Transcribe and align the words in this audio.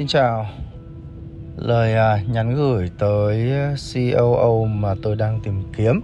Xin 0.00 0.06
chào. 0.06 0.46
Lời 1.56 1.94
à, 1.94 2.18
nhắn 2.32 2.54
gửi 2.54 2.90
tới 2.98 3.50
COO 3.94 4.64
mà 4.64 4.94
tôi 5.02 5.16
đang 5.16 5.40
tìm 5.40 5.62
kiếm. 5.76 6.00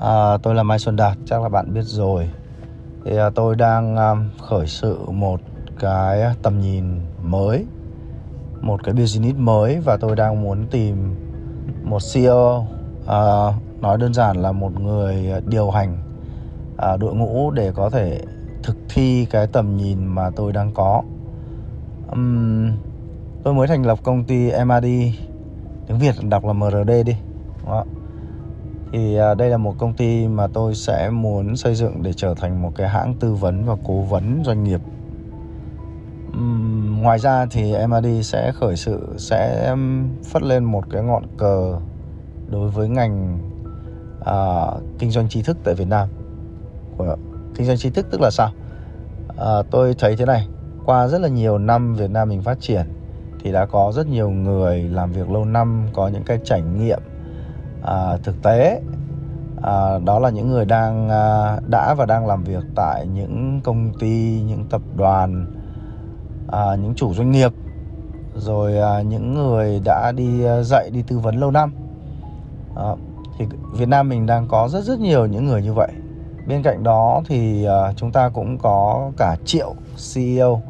À, 0.00 0.36
Tôi 0.42 0.54
là 0.54 0.62
Mai 0.62 0.78
Xuân 0.78 0.96
Đạt, 0.96 1.18
chắc 1.26 1.42
là 1.42 1.48
bạn 1.48 1.74
biết 1.74 1.82
rồi. 1.82 2.30
Thì 3.04 3.16
à, 3.16 3.30
tôi 3.34 3.56
đang 3.56 3.96
um, 3.96 4.28
khởi 4.40 4.66
sự 4.66 4.98
một 5.10 5.40
cái 5.80 6.22
tầm 6.42 6.60
nhìn 6.60 6.84
mới 7.22 7.64
Một 8.60 8.84
cái 8.84 8.94
business 8.94 9.38
mới 9.38 9.80
Và 9.80 9.96
tôi 9.96 10.16
đang 10.16 10.42
muốn 10.42 10.66
tìm 10.70 11.14
một 11.82 12.00
CEO 12.14 12.66
à, 13.06 13.22
Nói 13.80 13.98
đơn 13.98 14.14
giản 14.14 14.36
là 14.36 14.52
một 14.52 14.80
người 14.80 15.32
điều 15.46 15.70
hành 15.70 15.98
à, 16.76 16.96
đội 16.96 17.14
ngũ 17.14 17.50
để 17.50 17.72
có 17.74 17.90
thể 17.90 18.20
thực 18.62 18.76
thi 18.88 19.26
cái 19.30 19.46
tầm 19.46 19.76
nhìn 19.76 20.06
mà 20.06 20.30
tôi 20.36 20.52
đang 20.52 20.70
có 20.74 21.02
um, 22.14 22.70
tôi 23.42 23.54
mới 23.54 23.68
thành 23.68 23.86
lập 23.86 23.98
công 24.02 24.24
ty 24.24 24.50
MRD, 24.64 24.86
tiếng 25.86 25.98
Việt 25.98 26.14
đọc 26.28 26.44
là 26.44 26.52
MRD 26.52 26.90
đi 27.06 27.16
Đó. 27.66 27.84
thì 28.92 29.18
uh, 29.32 29.36
đây 29.38 29.50
là 29.50 29.56
một 29.56 29.74
công 29.78 29.92
ty 29.92 30.28
mà 30.28 30.46
tôi 30.46 30.74
sẽ 30.74 31.10
muốn 31.10 31.56
xây 31.56 31.74
dựng 31.74 32.02
để 32.02 32.12
trở 32.12 32.34
thành 32.34 32.62
một 32.62 32.72
cái 32.76 32.88
hãng 32.88 33.14
tư 33.14 33.34
vấn 33.34 33.64
và 33.64 33.76
cố 33.84 34.00
vấn 34.00 34.42
doanh 34.44 34.64
nghiệp. 34.64 34.80
Um, 36.32 37.02
ngoài 37.02 37.18
ra 37.18 37.46
thì 37.50 37.74
MRD 37.86 38.06
sẽ 38.22 38.52
khởi 38.52 38.76
sự 38.76 39.14
sẽ 39.16 39.74
phất 40.24 40.42
lên 40.42 40.64
một 40.64 40.84
cái 40.90 41.02
ngọn 41.02 41.24
cờ 41.36 41.78
đối 42.50 42.70
với 42.70 42.88
ngành 42.88 43.38
uh, 44.20 44.82
kinh 44.98 45.10
doanh 45.10 45.28
trí 45.28 45.42
thức 45.42 45.56
tại 45.64 45.74
Việt 45.74 45.88
Nam. 45.88 46.08
Của 46.96 47.16
kinh 47.54 47.66
doanh 47.66 47.78
trí 47.78 47.90
thức 47.90 48.06
tức 48.10 48.20
là 48.20 48.30
sao? 48.30 48.50
À, 49.36 49.62
tôi 49.70 49.94
thấy 49.98 50.16
thế 50.16 50.24
này 50.24 50.48
qua 50.84 51.08
rất 51.08 51.20
là 51.20 51.28
nhiều 51.28 51.58
năm 51.58 51.94
Việt 51.94 52.10
Nam 52.10 52.28
mình 52.28 52.42
phát 52.42 52.60
triển 52.60 52.86
thì 53.40 53.52
đã 53.52 53.66
có 53.66 53.92
rất 53.94 54.06
nhiều 54.06 54.30
người 54.30 54.82
làm 54.82 55.12
việc 55.12 55.30
lâu 55.30 55.44
năm 55.44 55.86
có 55.92 56.08
những 56.08 56.22
cái 56.24 56.38
trải 56.44 56.62
nghiệm 56.62 57.00
à, 57.82 58.16
thực 58.22 58.42
tế. 58.42 58.80
À, 59.62 59.98
đó 59.98 60.18
là 60.18 60.30
những 60.30 60.48
người 60.50 60.64
đang 60.64 61.08
à, 61.08 61.56
đã 61.66 61.94
và 61.94 62.06
đang 62.06 62.26
làm 62.26 62.44
việc 62.44 62.64
tại 62.74 63.06
những 63.06 63.60
công 63.64 63.92
ty 63.98 64.42
những 64.46 64.64
tập 64.70 64.82
đoàn 64.96 65.46
à, 66.48 66.76
những 66.82 66.94
chủ 66.94 67.14
doanh 67.14 67.30
nghiệp 67.30 67.52
rồi 68.36 68.78
à, 68.78 69.02
những 69.02 69.34
người 69.34 69.80
đã 69.84 70.12
đi 70.12 70.44
à, 70.44 70.62
dạy 70.62 70.90
đi 70.90 71.02
tư 71.02 71.18
vấn 71.18 71.36
lâu 71.36 71.50
năm. 71.50 71.74
À, 72.76 72.94
thì 73.38 73.46
Việt 73.72 73.88
Nam 73.88 74.08
mình 74.08 74.26
đang 74.26 74.48
có 74.48 74.68
rất 74.68 74.84
rất 74.84 75.00
nhiều 75.00 75.26
những 75.26 75.46
người 75.46 75.62
như 75.62 75.72
vậy. 75.72 75.92
Bên 76.46 76.62
cạnh 76.62 76.82
đó 76.82 77.22
thì 77.26 77.64
à, 77.64 77.92
chúng 77.96 78.12
ta 78.12 78.28
cũng 78.28 78.58
có 78.58 79.10
cả 79.16 79.36
triệu 79.44 79.74
CEO 80.14 80.62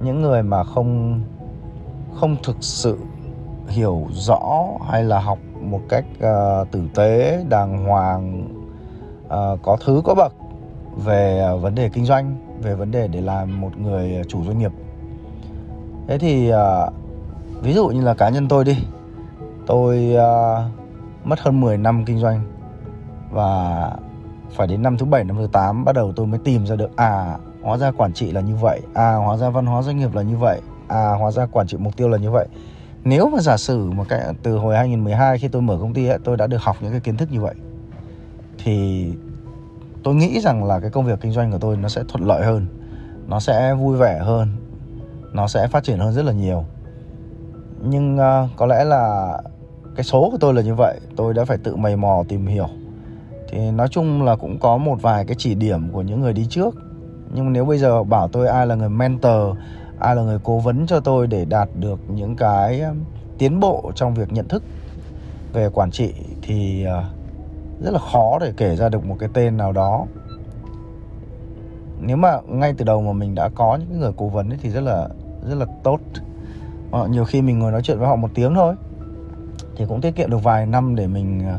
những 0.00 0.22
người 0.22 0.42
mà 0.42 0.64
không 0.64 1.20
không 2.14 2.36
thực 2.42 2.56
sự 2.60 2.98
hiểu 3.68 4.06
rõ 4.10 4.66
hay 4.90 5.04
là 5.04 5.20
học 5.20 5.38
một 5.60 5.80
cách 5.88 6.04
uh, 6.16 6.70
tử 6.70 6.82
tế 6.94 7.44
đàng 7.48 7.84
hoàng 7.84 8.48
uh, 9.26 9.62
có 9.62 9.76
thứ 9.84 10.02
có 10.04 10.14
bậc 10.14 10.32
về 10.96 11.50
uh, 11.54 11.62
vấn 11.62 11.74
đề 11.74 11.88
kinh 11.88 12.04
doanh 12.04 12.36
về 12.62 12.74
vấn 12.74 12.90
đề 12.90 13.08
để 13.08 13.20
làm 13.20 13.60
một 13.60 13.78
người 13.78 14.22
chủ 14.28 14.44
doanh 14.44 14.58
nghiệp. 14.58 14.72
Thế 16.08 16.18
thì 16.18 16.52
uh, 16.52 16.92
ví 17.62 17.72
dụ 17.72 17.88
như 17.88 18.00
là 18.00 18.14
cá 18.14 18.28
nhân 18.28 18.48
tôi 18.48 18.64
đi. 18.64 18.78
Tôi 19.66 20.16
uh, 20.16 21.26
mất 21.26 21.40
hơn 21.40 21.60
10 21.60 21.78
năm 21.78 22.04
kinh 22.04 22.18
doanh 22.18 22.42
và 23.30 23.90
phải 24.50 24.66
đến 24.66 24.82
năm 24.82 24.98
thứ 24.98 25.06
bảy 25.06 25.24
năm 25.24 25.36
thứ 25.36 25.48
8 25.52 25.84
bắt 25.84 25.94
đầu 25.94 26.12
tôi 26.16 26.26
mới 26.26 26.40
tìm 26.44 26.66
ra 26.66 26.76
được 26.76 26.96
à 26.96 27.38
hóa 27.62 27.78
ra 27.78 27.90
quản 27.90 28.12
trị 28.12 28.32
là 28.32 28.40
như 28.40 28.56
vậy 28.56 28.80
à 28.94 29.14
hóa 29.14 29.36
ra 29.36 29.50
văn 29.50 29.66
hóa 29.66 29.82
doanh 29.82 29.98
nghiệp 29.98 30.14
là 30.14 30.22
như 30.22 30.36
vậy 30.36 30.60
à 30.88 31.12
hóa 31.18 31.30
ra 31.30 31.46
quản 31.46 31.66
trị 31.66 31.76
mục 31.80 31.96
tiêu 31.96 32.08
là 32.08 32.18
như 32.18 32.30
vậy. 32.30 32.46
Nếu 33.04 33.30
mà 33.30 33.40
giả 33.40 33.56
sử 33.56 33.90
mà 33.90 34.04
cái 34.04 34.20
từ 34.42 34.56
hồi 34.56 34.76
2012 34.76 35.38
khi 35.38 35.48
tôi 35.48 35.62
mở 35.62 35.78
công 35.80 35.94
ty 35.94 36.06
ấy, 36.06 36.18
tôi 36.24 36.36
đã 36.36 36.46
được 36.46 36.62
học 36.62 36.76
những 36.80 36.90
cái 36.90 37.00
kiến 37.00 37.16
thức 37.16 37.32
như 37.32 37.40
vậy 37.40 37.54
thì 38.64 39.06
tôi 40.02 40.14
nghĩ 40.14 40.40
rằng 40.40 40.64
là 40.64 40.80
cái 40.80 40.90
công 40.90 41.06
việc 41.06 41.20
kinh 41.20 41.32
doanh 41.32 41.52
của 41.52 41.58
tôi 41.58 41.76
nó 41.76 41.88
sẽ 41.88 42.02
thuận 42.08 42.24
lợi 42.24 42.44
hơn 42.44 42.66
nó 43.26 43.40
sẽ 43.40 43.74
vui 43.74 43.96
vẻ 43.96 44.18
hơn 44.18 44.48
nó 45.32 45.48
sẽ 45.48 45.66
phát 45.66 45.84
triển 45.84 45.98
hơn 45.98 46.12
rất 46.12 46.24
là 46.24 46.32
nhiều. 46.32 46.64
Nhưng 47.82 48.18
uh, 48.18 48.50
có 48.56 48.66
lẽ 48.66 48.84
là 48.84 49.32
cái 49.96 50.04
số 50.04 50.28
của 50.32 50.38
tôi 50.40 50.54
là 50.54 50.62
như 50.62 50.74
vậy 50.74 51.00
tôi 51.16 51.34
đã 51.34 51.44
phải 51.44 51.58
tự 51.58 51.76
mày 51.76 51.96
mò 51.96 52.24
tìm 52.28 52.46
hiểu. 52.46 52.68
Thì 53.48 53.70
nói 53.70 53.88
chung 53.88 54.22
là 54.22 54.36
cũng 54.36 54.58
có 54.58 54.76
một 54.76 55.02
vài 55.02 55.24
cái 55.24 55.36
chỉ 55.38 55.54
điểm 55.54 55.88
của 55.92 56.02
những 56.02 56.20
người 56.20 56.32
đi 56.32 56.46
trước 56.50 56.74
nhưng 57.34 57.52
nếu 57.52 57.64
bây 57.64 57.78
giờ 57.78 58.04
bảo 58.04 58.28
tôi 58.28 58.48
ai 58.48 58.66
là 58.66 58.74
người 58.74 58.88
mentor 58.88 59.56
ai 59.98 60.16
là 60.16 60.22
người 60.22 60.38
cố 60.44 60.58
vấn 60.58 60.86
cho 60.86 61.00
tôi 61.00 61.26
để 61.26 61.44
đạt 61.44 61.68
được 61.74 62.00
những 62.08 62.36
cái 62.36 62.80
um, 62.80 63.04
tiến 63.38 63.60
bộ 63.60 63.92
trong 63.94 64.14
việc 64.14 64.32
nhận 64.32 64.48
thức 64.48 64.62
về 65.52 65.68
quản 65.68 65.90
trị 65.90 66.14
thì 66.42 66.84
ờ, 66.84 67.04
rất 67.80 67.90
là 67.90 67.98
khó 68.12 68.38
để 68.40 68.52
kể 68.56 68.76
ra 68.76 68.88
được 68.88 69.04
một 69.04 69.16
cái 69.18 69.28
tên 69.34 69.56
nào 69.56 69.72
đó. 69.72 70.06
Nếu 72.00 72.16
mà 72.16 72.40
ngay 72.46 72.74
từ 72.78 72.84
đầu 72.84 73.02
mà 73.02 73.12
mình 73.12 73.34
đã 73.34 73.48
có 73.48 73.76
những 73.76 74.00
người 74.00 74.12
cố 74.16 74.28
vấn 74.28 74.50
ấy 74.50 74.58
thì 74.62 74.70
rất 74.70 74.80
là 74.80 75.08
rất 75.48 75.54
là 75.54 75.66
tốt. 75.82 76.00
Ờ, 76.90 77.08
nhiều 77.08 77.24
khi 77.24 77.42
mình 77.42 77.58
ngồi 77.58 77.72
nói 77.72 77.82
chuyện 77.82 77.98
với 77.98 78.08
họ 78.08 78.16
một 78.16 78.30
tiếng 78.34 78.54
thôi. 78.54 78.74
Thì 79.76 79.84
cũng 79.88 80.00
tiết 80.00 80.16
kiệm 80.16 80.30
được 80.30 80.42
vài 80.42 80.66
năm 80.66 80.96
để 80.96 81.06
mình 81.06 81.42
ờ, 81.46 81.58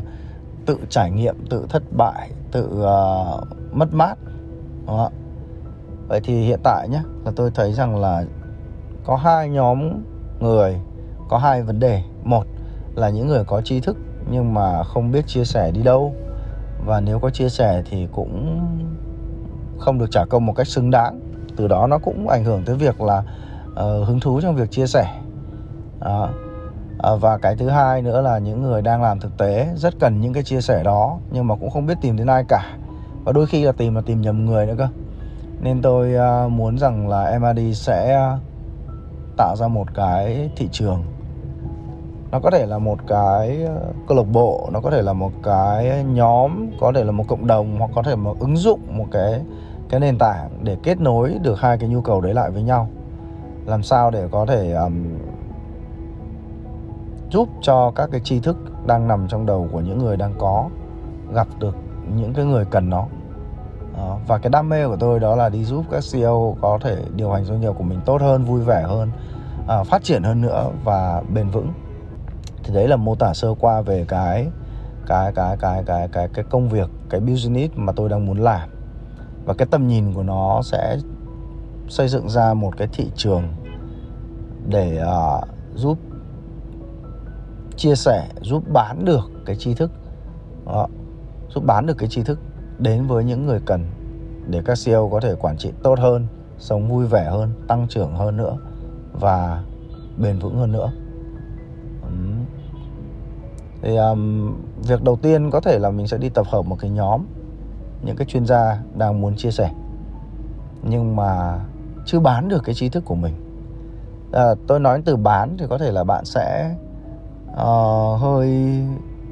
tự 0.66 0.78
trải 0.88 1.10
nghiệm 1.10 1.36
tự 1.50 1.66
thất 1.68 1.82
bại 1.96 2.30
tự 2.52 2.66
uh, 2.66 3.46
mất 3.72 3.94
mát. 3.94 4.14
Đúng 4.86 4.96
không? 4.96 5.12
Vậy 6.08 6.20
thì 6.24 6.42
hiện 6.42 6.60
tại 6.62 6.88
nhé 6.88 7.02
là 7.24 7.32
tôi 7.36 7.50
thấy 7.54 7.72
rằng 7.72 7.96
là 7.96 8.24
có 9.04 9.16
hai 9.16 9.48
nhóm 9.48 10.04
người 10.40 10.80
có 11.28 11.38
hai 11.38 11.62
vấn 11.62 11.80
đề. 11.80 12.02
Một 12.24 12.46
là 12.94 13.10
những 13.10 13.26
người 13.26 13.44
có 13.44 13.60
tri 13.60 13.80
thức 13.80 13.96
nhưng 14.30 14.54
mà 14.54 14.82
không 14.82 15.10
biết 15.10 15.26
chia 15.26 15.44
sẻ 15.44 15.70
đi 15.70 15.82
đâu. 15.82 16.14
Và 16.86 17.00
nếu 17.00 17.18
có 17.18 17.30
chia 17.30 17.48
sẻ 17.48 17.82
thì 17.90 18.08
cũng 18.12 18.60
không 19.78 19.98
được 19.98 20.10
trả 20.10 20.24
công 20.24 20.46
một 20.46 20.52
cách 20.56 20.66
xứng 20.66 20.90
đáng. 20.90 21.20
Từ 21.56 21.68
đó 21.68 21.86
nó 21.86 21.98
cũng 21.98 22.28
ảnh 22.28 22.44
hưởng 22.44 22.62
tới 22.64 22.76
việc 22.76 23.00
là 23.00 23.22
uh, 23.70 24.08
hứng 24.08 24.20
thú 24.20 24.40
trong 24.40 24.56
việc 24.56 24.70
chia 24.70 24.86
sẻ. 24.86 25.20
Đó. 26.00 26.28
à, 26.98 27.14
và 27.14 27.38
cái 27.38 27.56
thứ 27.56 27.68
hai 27.68 28.02
nữa 28.02 28.20
là 28.20 28.38
những 28.38 28.62
người 28.62 28.82
đang 28.82 29.02
làm 29.02 29.20
thực 29.20 29.38
tế 29.38 29.68
rất 29.76 29.94
cần 30.00 30.20
những 30.20 30.32
cái 30.32 30.42
chia 30.42 30.60
sẻ 30.60 30.82
đó 30.82 31.18
nhưng 31.30 31.46
mà 31.46 31.54
cũng 31.56 31.70
không 31.70 31.86
biết 31.86 31.98
tìm 32.00 32.16
đến 32.16 32.26
ai 32.26 32.44
cả. 32.48 32.76
Và 33.24 33.32
đôi 33.32 33.46
khi 33.46 33.64
là 33.64 33.72
tìm 33.72 33.94
là 33.94 34.00
tìm 34.06 34.20
nhầm 34.20 34.46
người 34.46 34.66
nữa 34.66 34.74
cơ 34.78 34.88
nên 35.62 35.82
tôi 35.82 36.14
à, 36.14 36.48
muốn 36.48 36.78
rằng 36.78 37.08
là 37.08 37.38
MRD 37.38 37.60
sẽ 37.74 38.14
à, 38.14 38.38
tạo 39.36 39.56
ra 39.56 39.68
một 39.68 39.94
cái 39.94 40.50
thị 40.56 40.68
trường. 40.72 41.04
Nó 42.30 42.40
có 42.40 42.50
thể 42.50 42.66
là 42.66 42.78
một 42.78 42.98
cái 43.06 43.64
à, 43.64 43.74
câu 44.08 44.16
lạc 44.16 44.26
bộ 44.32 44.68
nó 44.72 44.80
có 44.80 44.90
thể 44.90 45.02
là 45.02 45.12
một 45.12 45.32
cái 45.42 46.04
nhóm 46.04 46.70
có 46.80 46.92
thể 46.94 47.04
là 47.04 47.12
một 47.12 47.24
cộng 47.28 47.46
đồng 47.46 47.78
hoặc 47.78 47.90
có 47.94 48.02
thể 48.02 48.16
một 48.16 48.36
ứng 48.40 48.56
dụng 48.56 48.80
một 48.90 49.06
cái 49.12 49.40
cái 49.88 50.00
nền 50.00 50.18
tảng 50.18 50.50
để 50.62 50.76
kết 50.82 51.00
nối 51.00 51.38
được 51.42 51.60
hai 51.60 51.78
cái 51.78 51.88
nhu 51.88 52.00
cầu 52.00 52.20
đấy 52.20 52.34
lại 52.34 52.50
với 52.50 52.62
nhau. 52.62 52.88
Làm 53.66 53.82
sao 53.82 54.10
để 54.10 54.28
có 54.30 54.46
thể 54.46 54.72
um, 54.72 55.04
giúp 57.30 57.48
cho 57.60 57.90
các 57.90 58.08
cái 58.12 58.20
tri 58.20 58.40
thức 58.40 58.56
đang 58.86 59.08
nằm 59.08 59.28
trong 59.28 59.46
đầu 59.46 59.68
của 59.72 59.80
những 59.80 59.98
người 59.98 60.16
đang 60.16 60.34
có 60.38 60.68
gặp 61.34 61.46
được 61.58 61.76
những 62.16 62.34
cái 62.34 62.44
người 62.44 62.64
cần 62.64 62.90
nó 62.90 63.06
đó. 63.96 64.18
và 64.26 64.38
cái 64.38 64.50
đam 64.50 64.68
mê 64.68 64.86
của 64.86 64.96
tôi 64.96 65.20
đó 65.20 65.36
là 65.36 65.48
đi 65.48 65.64
giúp 65.64 65.84
các 65.90 66.04
CEO 66.12 66.56
có 66.60 66.78
thể 66.82 66.96
điều 67.16 67.30
hành 67.30 67.44
doanh 67.44 67.60
nghiệp 67.60 67.72
của 67.78 67.84
mình 67.84 68.00
tốt 68.04 68.20
hơn 68.20 68.44
vui 68.44 68.60
vẻ 68.60 68.82
hơn 68.82 69.10
à, 69.68 69.84
phát 69.84 70.04
triển 70.04 70.22
hơn 70.22 70.40
nữa 70.40 70.70
và 70.84 71.22
bền 71.34 71.50
vững. 71.50 71.72
Thì 72.64 72.74
đấy 72.74 72.88
là 72.88 72.96
mô 72.96 73.14
tả 73.14 73.34
sơ 73.34 73.54
qua 73.60 73.80
về 73.80 74.04
cái 74.08 74.48
cái 75.06 75.32
cái 75.32 75.56
cái 75.56 75.82
cái 75.86 76.08
cái 76.12 76.28
cái 76.34 76.44
công 76.50 76.68
việc 76.68 76.90
cái 77.10 77.20
business 77.20 77.74
mà 77.76 77.92
tôi 77.92 78.08
đang 78.08 78.26
muốn 78.26 78.38
làm. 78.38 78.68
Và 79.44 79.54
cái 79.54 79.68
tầm 79.70 79.88
nhìn 79.88 80.12
của 80.12 80.22
nó 80.22 80.62
sẽ 80.62 80.96
xây 81.88 82.08
dựng 82.08 82.28
ra 82.28 82.54
một 82.54 82.76
cái 82.76 82.88
thị 82.92 83.10
trường 83.16 83.42
để 84.68 85.02
uh, 85.02 85.48
giúp 85.74 85.98
chia 87.76 87.94
sẻ 87.94 88.28
giúp 88.40 88.62
bán 88.72 89.04
được 89.04 89.30
cái 89.46 89.56
tri 89.56 89.74
thức. 89.74 89.90
Đó, 90.66 90.88
giúp 91.54 91.64
bán 91.64 91.86
được 91.86 91.98
cái 91.98 92.08
tri 92.08 92.22
thức 92.22 92.38
đến 92.82 93.06
với 93.06 93.24
những 93.24 93.46
người 93.46 93.60
cần 93.64 93.86
để 94.46 94.62
các 94.64 94.78
CEO 94.84 95.08
có 95.08 95.20
thể 95.20 95.34
quản 95.34 95.56
trị 95.56 95.72
tốt 95.82 95.98
hơn 95.98 96.26
sống 96.58 96.88
vui 96.88 97.06
vẻ 97.06 97.24
hơn 97.24 97.50
tăng 97.68 97.86
trưởng 97.88 98.14
hơn 98.16 98.36
nữa 98.36 98.56
và 99.12 99.62
bền 100.18 100.38
vững 100.38 100.58
hơn 100.58 100.72
nữa. 100.72 100.92
Thì 103.82 103.96
um, 103.96 104.54
việc 104.82 105.02
đầu 105.02 105.16
tiên 105.16 105.50
có 105.50 105.60
thể 105.60 105.78
là 105.78 105.90
mình 105.90 106.06
sẽ 106.06 106.18
đi 106.18 106.28
tập 106.28 106.46
hợp 106.50 106.62
một 106.62 106.76
cái 106.80 106.90
nhóm 106.90 107.24
những 108.02 108.16
cái 108.16 108.26
chuyên 108.26 108.46
gia 108.46 108.82
đang 108.94 109.20
muốn 109.20 109.36
chia 109.36 109.50
sẻ. 109.50 109.70
Nhưng 110.82 111.16
mà 111.16 111.60
chưa 112.06 112.20
bán 112.20 112.48
được 112.48 112.62
cái 112.64 112.74
trí 112.74 112.88
thức 112.88 113.04
của 113.04 113.14
mình. 113.14 113.34
À, 114.32 114.54
tôi 114.66 114.80
nói 114.80 115.02
từ 115.04 115.16
bán 115.16 115.56
thì 115.58 115.66
có 115.70 115.78
thể 115.78 115.90
là 115.92 116.04
bạn 116.04 116.24
sẽ 116.24 116.74
uh, 117.52 118.20
hơi 118.20 118.80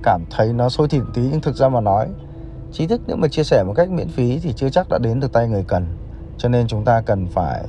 cảm 0.02 0.25
thấy 0.31 0.52
nó 0.52 0.69
sôi 0.69 0.88
thịt 0.88 1.02
tí 1.14 1.23
nhưng 1.31 1.41
thực 1.41 1.56
ra 1.56 1.69
mà 1.69 1.81
nói 1.81 2.08
trí 2.72 2.87
thức 2.87 3.00
nếu 3.06 3.17
mà 3.17 3.28
chia 3.28 3.44
sẻ 3.44 3.64
một 3.64 3.72
cách 3.76 3.90
miễn 3.90 4.08
phí 4.08 4.38
thì 4.38 4.52
chưa 4.52 4.70
chắc 4.70 4.88
đã 4.88 4.99
đến 4.99 5.20
được 5.20 5.32
tay 5.32 5.49
người 5.49 5.64
cần. 5.69 5.87
Cho 6.38 6.49
nên 6.49 6.67
chúng 6.67 6.84
ta 6.84 7.00
cần 7.00 7.26
phải 7.26 7.64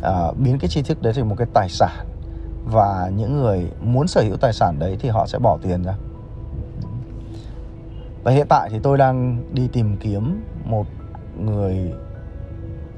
uh, 0.00 0.38
biến 0.38 0.58
cái 0.58 0.68
tri 0.68 0.82
thức 0.82 1.02
đấy 1.02 1.12
thành 1.12 1.28
một 1.28 1.34
cái 1.38 1.46
tài 1.54 1.68
sản. 1.68 2.06
Và 2.64 3.10
những 3.16 3.36
người 3.36 3.70
muốn 3.80 4.08
sở 4.08 4.22
hữu 4.22 4.36
tài 4.36 4.52
sản 4.52 4.78
đấy 4.78 4.96
thì 5.00 5.08
họ 5.08 5.26
sẽ 5.26 5.38
bỏ 5.38 5.58
tiền 5.62 5.82
ra. 5.82 5.94
Và 8.24 8.32
hiện 8.32 8.46
tại 8.48 8.68
thì 8.72 8.78
tôi 8.82 8.98
đang 8.98 9.42
đi 9.52 9.68
tìm 9.72 9.96
kiếm 10.00 10.44
một 10.64 10.86
người 11.38 11.92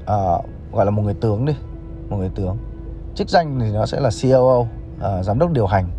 uh, 0.01 0.45
gọi 0.71 0.85
là 0.85 0.91
một 0.91 1.01
người 1.01 1.13
tướng 1.13 1.45
đi 1.45 1.53
một 2.09 2.17
người 2.17 2.31
tướng. 2.35 2.57
Chức 3.15 3.29
danh 3.29 3.59
thì 3.59 3.71
nó 3.71 3.85
sẽ 3.85 3.99
là 3.99 4.09
COO 4.21 4.59
uh, 4.59 4.67
à, 5.01 5.23
giám 5.23 5.39
đốc 5.39 5.51
điều 5.51 5.65
hành 5.65 5.89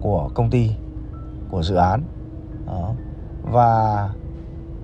của 0.00 0.30
công 0.34 0.50
ty 0.50 0.70
của 1.50 1.62
dự 1.62 1.74
án. 1.74 2.02
Đó. 2.66 2.94
và 3.42 4.08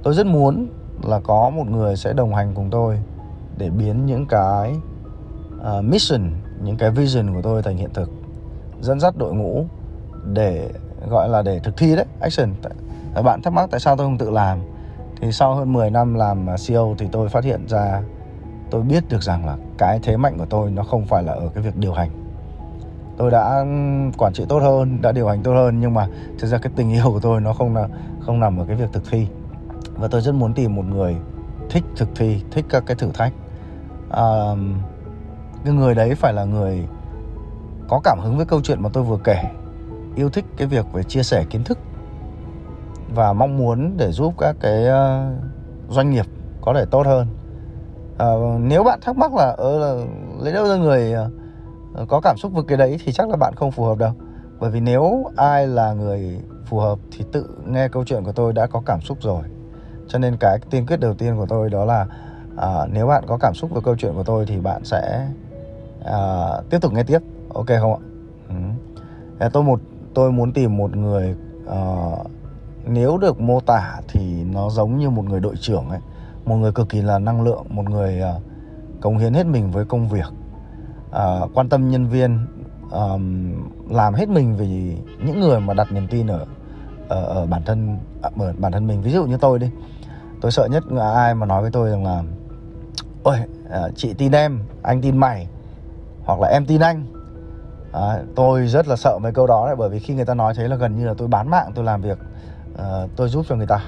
tôi 0.02 0.14
rất 0.14 0.26
muốn 0.26 0.68
là 1.04 1.20
có 1.20 1.50
một 1.50 1.66
người 1.70 1.96
sẽ 1.96 2.12
đồng 2.12 2.34
hành 2.34 2.52
cùng 2.54 2.68
tôi 2.70 2.98
để 3.56 3.70
biến 3.70 4.06
những 4.06 4.26
cái 4.26 4.76
uh, 5.60 5.84
mission 5.84 6.30
những 6.62 6.76
cái 6.76 6.90
vision 6.90 7.34
của 7.34 7.42
tôi 7.42 7.62
thành 7.62 7.76
hiện 7.76 7.90
thực 7.94 8.10
dẫn 8.80 9.00
dắt 9.00 9.16
đội 9.16 9.34
ngũ 9.34 9.64
để 10.32 10.70
gọi 11.08 11.28
là 11.28 11.42
để 11.42 11.60
thực 11.60 11.76
thi 11.76 11.96
đấy 11.96 12.04
action. 12.20 12.54
Ờ, 13.14 13.22
bạn 13.22 13.42
thắc 13.42 13.52
mắc 13.52 13.68
tại 13.70 13.80
sao 13.80 13.96
tôi 13.96 14.06
không 14.06 14.18
tự 14.18 14.30
làm? 14.30 14.58
Thì 15.20 15.32
sau 15.32 15.54
hơn 15.54 15.72
10 15.72 15.90
năm 15.90 16.14
làm 16.14 16.46
ờ, 16.46 16.56
CEO 16.66 16.94
thì 16.98 17.08
tôi 17.12 17.28
phát 17.28 17.44
hiện 17.44 17.68
ra 17.68 18.02
tôi 18.70 18.82
biết 18.82 19.04
được 19.08 19.22
rằng 19.22 19.46
là 19.46 19.56
cái 19.78 19.98
thế 20.02 20.16
mạnh 20.16 20.38
của 20.38 20.46
tôi 20.50 20.70
nó 20.70 20.82
không 20.82 21.06
phải 21.06 21.22
là 21.22 21.32
ở 21.32 21.48
cái 21.54 21.62
việc 21.62 21.76
điều 21.76 21.92
hành. 21.92 22.10
Tôi 23.16 23.30
đã 23.30 23.64
quản 24.18 24.32
trị 24.32 24.44
tốt 24.48 24.58
hơn 24.58 25.02
đã 25.02 25.12
điều 25.12 25.28
hành 25.28 25.42
tốt 25.42 25.52
hơn 25.54 25.80
nhưng 25.80 25.94
mà 25.94 26.08
thực 26.38 26.46
ra 26.46 26.58
cái 26.58 26.72
tình 26.76 26.92
yêu 26.92 27.04
của 27.04 27.20
tôi 27.20 27.40
nó 27.40 27.52
không 27.52 27.76
là 27.76 27.88
không 28.20 28.40
nằm 28.40 28.58
ở 28.58 28.64
cái 28.64 28.76
việc 28.76 28.88
thực 28.92 29.02
thi 29.10 29.26
và 29.98 30.08
tôi 30.08 30.20
rất 30.20 30.34
muốn 30.34 30.54
tìm 30.54 30.74
một 30.74 30.84
người 30.84 31.16
thích 31.70 31.84
thực 31.96 32.08
thi 32.16 32.42
thích 32.50 32.64
các 32.68 32.82
cái 32.86 32.96
thử 32.96 33.10
thách. 33.14 33.32
À, 34.10 34.54
cái 35.64 35.74
người 35.74 35.94
đấy 35.94 36.14
phải 36.14 36.32
là 36.32 36.44
người 36.44 36.86
có 37.88 38.00
cảm 38.04 38.18
hứng 38.22 38.36
với 38.36 38.46
câu 38.46 38.60
chuyện 38.60 38.82
mà 38.82 38.88
tôi 38.92 39.04
vừa 39.04 39.18
kể 39.24 39.42
yêu 40.16 40.30
thích 40.30 40.44
cái 40.56 40.66
việc 40.66 40.92
về 40.92 41.02
chia 41.02 41.22
sẻ 41.22 41.44
kiến 41.50 41.64
thức 41.64 41.78
và 43.14 43.32
mong 43.32 43.56
muốn 43.58 43.96
để 43.96 44.12
giúp 44.12 44.34
các 44.38 44.56
cái 44.60 44.84
ờ, 44.84 45.32
doanh 45.88 46.10
nghiệp 46.10 46.26
có 46.60 46.74
thể 46.74 46.84
tốt 46.90 47.06
hơn. 47.06 47.26
À, 48.18 48.26
nếu 48.60 48.84
bạn 48.84 49.00
thắc 49.02 49.16
mắc 49.16 49.34
là 49.34 49.54
ờ 49.58 49.78
là 49.78 50.04
lấy 50.40 50.52
đâu 50.52 50.68
ra 50.68 50.76
người 50.76 51.12
ờ, 51.12 51.30
có 52.08 52.20
cảm 52.20 52.36
xúc 52.36 52.52
với 52.52 52.64
cái 52.68 52.78
đấy 52.78 52.98
thì 53.04 53.12
chắc 53.12 53.28
là 53.28 53.36
bạn 53.36 53.54
không 53.54 53.70
phù 53.70 53.84
hợp 53.84 53.98
đâu. 53.98 54.12
Bởi 54.60 54.70
vì 54.70 54.80
nếu 54.80 55.24
ai 55.36 55.66
là 55.66 55.92
người 55.92 56.40
phù 56.66 56.78
hợp 56.78 56.98
thì 57.12 57.24
tự 57.32 57.46
nghe 57.66 57.88
câu 57.88 58.04
chuyện 58.04 58.24
của 58.24 58.32
tôi 58.32 58.52
đã 58.52 58.66
có 58.66 58.82
cảm 58.86 59.00
xúc 59.00 59.18
rồi 59.20 59.42
cho 60.08 60.18
nên 60.18 60.36
cái 60.36 60.58
tiên 60.70 60.86
quyết 60.86 61.00
đầu 61.00 61.14
tiên 61.14 61.36
của 61.36 61.46
tôi 61.46 61.70
đó 61.70 61.84
là 61.84 62.06
uh, 62.54 62.90
nếu 62.92 63.06
bạn 63.06 63.24
có 63.26 63.38
cảm 63.40 63.54
xúc 63.54 63.70
với 63.70 63.82
câu 63.82 63.96
chuyện 63.96 64.14
của 64.14 64.22
tôi 64.22 64.46
thì 64.46 64.60
bạn 64.60 64.84
sẽ 64.84 65.28
uh, 66.00 66.70
tiếp 66.70 66.78
tục 66.80 66.92
nghe 66.92 67.02
tiếp. 67.02 67.18
Ok 67.54 67.66
không 67.80 67.92
ạ? 67.92 68.00
Ừ. 68.48 69.48
tôi 69.52 69.62
một 69.62 69.80
tôi 70.14 70.32
muốn 70.32 70.52
tìm 70.52 70.76
một 70.76 70.96
người 70.96 71.36
uh, 71.64 72.26
nếu 72.86 73.18
được 73.18 73.40
mô 73.40 73.60
tả 73.60 74.00
thì 74.08 74.44
nó 74.44 74.70
giống 74.70 74.98
như 74.98 75.10
một 75.10 75.24
người 75.24 75.40
đội 75.40 75.56
trưởng 75.60 75.88
ấy. 75.88 76.00
Một 76.44 76.56
người 76.56 76.72
cực 76.72 76.88
kỳ 76.88 77.02
là 77.02 77.18
năng 77.18 77.42
lượng 77.42 77.64
một 77.68 77.90
người 77.90 78.22
uh, 78.36 78.42
cống 79.00 79.18
hiến 79.18 79.34
hết 79.34 79.46
mình 79.46 79.70
với 79.70 79.84
công 79.84 80.08
việc. 80.08 80.32
Uh, 81.08 81.50
quan 81.54 81.68
tâm 81.68 81.88
nhân 81.88 82.06
viên 82.06 82.46
um, 82.90 83.54
làm 83.90 84.14
hết 84.14 84.28
mình 84.28 84.56
vì 84.56 84.96
những 85.24 85.40
người 85.40 85.60
mà 85.60 85.74
đặt 85.74 85.92
niềm 85.92 86.06
tin 86.10 86.26
ở 86.26 86.46
ở, 87.08 87.24
ở 87.24 87.46
bản 87.46 87.62
thân 87.66 87.98
ở 88.22 88.52
bản 88.58 88.72
thân 88.72 88.86
mình. 88.86 89.02
Ví 89.02 89.12
dụ 89.12 89.26
như 89.26 89.36
tôi 89.36 89.58
đi 89.58 89.70
tôi 90.40 90.52
sợ 90.52 90.66
nhất 90.70 90.84
là 90.92 91.12
ai 91.12 91.34
mà 91.34 91.46
nói 91.46 91.62
với 91.62 91.70
tôi 91.70 91.90
rằng 91.90 92.04
là 92.04 92.22
ôi 93.22 93.36
à, 93.70 93.80
chị 93.96 94.14
tin 94.14 94.32
em 94.32 94.60
anh 94.82 95.02
tin 95.02 95.16
mày 95.16 95.48
hoặc 96.24 96.40
là 96.40 96.48
em 96.48 96.66
tin 96.66 96.80
anh. 96.80 97.06
À, 97.92 98.18
tôi 98.36 98.66
rất 98.66 98.88
là 98.88 98.96
sợ 98.96 99.18
mấy 99.22 99.32
câu 99.32 99.46
đó 99.46 99.66
đấy 99.66 99.76
bởi 99.76 99.88
vì 99.88 99.98
khi 99.98 100.14
người 100.14 100.24
ta 100.24 100.34
nói 100.34 100.54
thế 100.56 100.68
là 100.68 100.76
gần 100.76 100.98
như 100.98 101.06
là 101.06 101.14
tôi 101.18 101.28
bán 101.28 101.50
mạng 101.50 101.72
tôi 101.74 101.84
làm 101.84 102.00
việc 102.00 102.18
à, 102.78 103.06
tôi 103.16 103.28
giúp 103.28 103.46
cho 103.48 103.56
người 103.56 103.66
ta. 103.66 103.80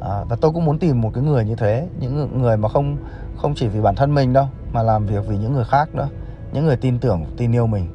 À, 0.00 0.24
và 0.28 0.36
tôi 0.40 0.50
cũng 0.50 0.64
muốn 0.64 0.78
tìm 0.78 1.00
một 1.00 1.10
cái 1.14 1.24
người 1.24 1.44
như 1.44 1.54
thế 1.54 1.88
những 2.00 2.42
người 2.42 2.56
mà 2.56 2.68
không 2.68 2.96
không 3.36 3.54
chỉ 3.54 3.68
vì 3.68 3.80
bản 3.80 3.94
thân 3.94 4.14
mình 4.14 4.32
đâu 4.32 4.46
mà 4.72 4.82
làm 4.82 5.06
việc 5.06 5.24
vì 5.28 5.38
những 5.38 5.52
người 5.54 5.64
khác 5.64 5.94
nữa 5.94 6.08
những 6.52 6.64
người 6.64 6.76
tin 6.76 6.98
tưởng 6.98 7.24
tin 7.36 7.52
yêu 7.52 7.66
mình. 7.66 7.88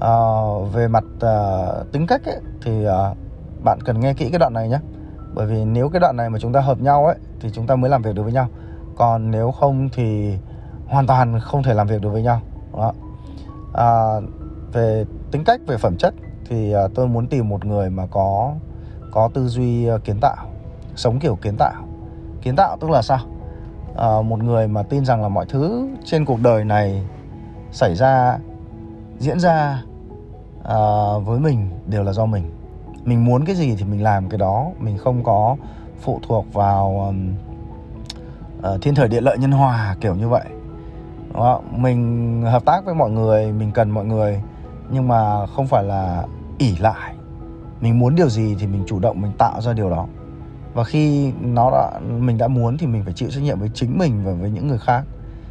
À, 0.00 0.16
về 0.72 0.88
mặt 0.88 1.04
à, 1.20 1.66
tính 1.92 2.06
cách 2.06 2.24
ấy, 2.24 2.40
thì 2.62 2.84
à, 2.84 3.14
bạn 3.64 3.80
cần 3.80 4.00
nghe 4.00 4.14
kỹ 4.14 4.30
cái 4.30 4.38
đoạn 4.38 4.52
này 4.52 4.68
nhé 4.68 4.78
bởi 5.34 5.46
vì 5.46 5.64
nếu 5.64 5.88
cái 5.88 6.00
đoạn 6.00 6.16
này 6.16 6.30
mà 6.30 6.38
chúng 6.38 6.52
ta 6.52 6.60
hợp 6.60 6.80
nhau 6.80 7.06
ấy 7.06 7.16
thì 7.40 7.50
chúng 7.52 7.66
ta 7.66 7.76
mới 7.76 7.90
làm 7.90 8.02
việc 8.02 8.14
được 8.14 8.22
với 8.22 8.32
nhau. 8.32 8.48
Còn 8.96 9.30
nếu 9.30 9.50
không 9.50 9.88
thì 9.92 10.36
hoàn 10.86 11.06
toàn 11.06 11.40
không 11.40 11.62
thể 11.62 11.74
làm 11.74 11.86
việc 11.86 12.00
được 12.00 12.10
với 12.10 12.22
nhau. 12.22 12.40
Đó. 12.76 12.92
À, 13.74 14.20
về 14.72 15.04
tính 15.30 15.44
cách 15.44 15.60
về 15.66 15.76
phẩm 15.76 15.96
chất 15.96 16.14
thì 16.48 16.72
à, 16.72 16.82
tôi 16.94 17.08
muốn 17.08 17.26
tìm 17.26 17.48
một 17.48 17.64
người 17.64 17.90
mà 17.90 18.06
có 18.06 18.52
có 19.12 19.30
tư 19.34 19.48
duy 19.48 19.86
à, 19.86 19.98
kiến 20.04 20.20
tạo 20.20 20.46
sống 20.96 21.18
kiểu 21.18 21.36
kiến 21.36 21.56
tạo. 21.56 21.82
Kiến 22.42 22.56
tạo 22.56 22.76
tức 22.80 22.90
là 22.90 23.02
sao? 23.02 23.18
À, 23.96 24.22
một 24.22 24.42
người 24.42 24.68
mà 24.68 24.82
tin 24.82 25.04
rằng 25.04 25.22
là 25.22 25.28
mọi 25.28 25.46
thứ 25.48 25.88
trên 26.04 26.24
cuộc 26.24 26.40
đời 26.40 26.64
này 26.64 27.06
xảy 27.72 27.94
ra 27.94 28.38
diễn 29.18 29.40
ra 29.40 29.82
à, 30.64 30.78
với 31.24 31.38
mình 31.38 31.70
đều 31.86 32.02
là 32.02 32.12
do 32.12 32.26
mình 32.26 32.50
mình 33.04 33.24
muốn 33.24 33.44
cái 33.44 33.56
gì 33.56 33.74
thì 33.78 33.84
mình 33.84 34.02
làm 34.02 34.28
cái 34.28 34.38
đó. 34.38 34.66
Mình 34.78 34.98
không 34.98 35.24
có 35.24 35.56
phụ 36.00 36.20
thuộc 36.28 36.52
vào 36.52 37.06
um, 37.06 37.34
uh, 38.58 38.82
thiên 38.82 38.94
thời 38.94 39.08
địa 39.08 39.20
lợi 39.20 39.38
nhân 39.38 39.52
hòa 39.52 39.96
kiểu 40.00 40.14
như 40.14 40.28
vậy. 40.28 40.44
Đó. 41.34 41.60
mình 41.70 42.42
hợp 42.42 42.64
tác 42.64 42.84
với 42.84 42.94
mọi 42.94 43.10
người 43.10 43.52
mình 43.52 43.70
cần 43.72 43.90
mọi 43.90 44.04
người 44.04 44.42
nhưng 44.90 45.08
mà 45.08 45.46
không 45.46 45.66
phải 45.66 45.84
là 45.84 46.24
ỉ 46.58 46.76
lại. 46.76 47.14
Mình 47.80 47.98
muốn 47.98 48.14
điều 48.14 48.28
gì 48.28 48.56
thì 48.58 48.66
mình 48.66 48.84
chủ 48.86 48.98
động 48.98 49.20
mình 49.20 49.32
tạo 49.38 49.60
ra 49.60 49.72
điều 49.72 49.90
đó. 49.90 50.06
Và 50.74 50.84
khi 50.84 51.32
nó 51.40 51.70
đã 51.70 52.00
mình 52.18 52.38
đã 52.38 52.48
muốn 52.48 52.78
thì 52.78 52.86
mình 52.86 53.04
phải 53.04 53.12
chịu 53.12 53.30
trách 53.30 53.42
nhiệm 53.42 53.58
với 53.60 53.70
chính 53.74 53.98
mình 53.98 54.24
và 54.24 54.32
với 54.32 54.50
những 54.50 54.68
người 54.68 54.78
khác. 54.78 55.04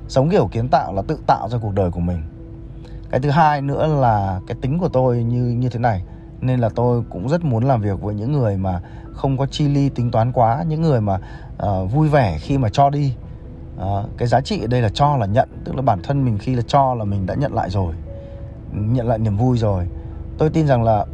Sống 0.07 0.29
kiểu 0.29 0.47
kiến 0.51 0.67
tạo 0.67 0.93
là 0.93 1.01
tự 1.07 1.19
tạo 1.27 1.49
ra 1.49 1.57
cuộc 1.61 1.73
đời 1.73 1.91
của 1.91 1.99
mình. 1.99 2.21
Cái 3.11 3.19
thứ 3.19 3.29
hai 3.29 3.61
nữa 3.61 3.87
là 3.87 4.39
cái 4.47 4.57
tính 4.61 4.79
của 4.79 4.89
tôi 4.89 5.23
như 5.23 5.43
như 5.43 5.69
thế 5.69 5.79
này 5.79 6.03
nên 6.45 6.59
là 6.59 6.69
tôi 6.69 7.03
cũng 7.09 7.29
rất 7.29 7.43
muốn 7.43 7.63
làm 7.63 7.81
việc 7.81 8.01
với 8.01 8.15
những 8.15 8.31
người 8.31 8.57
mà 8.57 8.81
không 9.13 9.37
có 9.37 9.45
chi 9.45 9.67
ly 9.67 9.89
tính 9.89 10.11
toán 10.11 10.31
quá 10.31 10.63
những 10.67 10.81
người 10.81 11.01
mà 11.01 11.19
uh, 11.63 11.91
vui 11.91 12.09
vẻ 12.09 12.37
khi 12.41 12.57
mà 12.57 12.69
cho 12.69 12.89
đi. 12.89 13.15
Uh, 13.77 14.09
cái 14.17 14.27
giá 14.27 14.41
trị 14.41 14.61
ở 14.61 14.67
đây 14.67 14.81
là 14.81 14.89
cho 14.89 15.17
là 15.17 15.25
nhận 15.25 15.49
tức 15.65 15.75
là 15.75 15.81
bản 15.81 15.99
thân 16.03 16.25
mình 16.25 16.37
khi 16.37 16.55
là 16.55 16.61
cho 16.67 16.93
là 16.93 17.03
mình 17.03 17.25
đã 17.25 17.35
nhận 17.35 17.53
lại 17.53 17.69
rồi 17.69 17.93
nhận 18.71 19.07
lại 19.07 19.17
niềm 19.17 19.37
vui 19.37 19.57
rồi. 19.57 19.87
Tôi 20.37 20.49
tin 20.49 20.67
rằng 20.67 20.83
là 20.83 21.05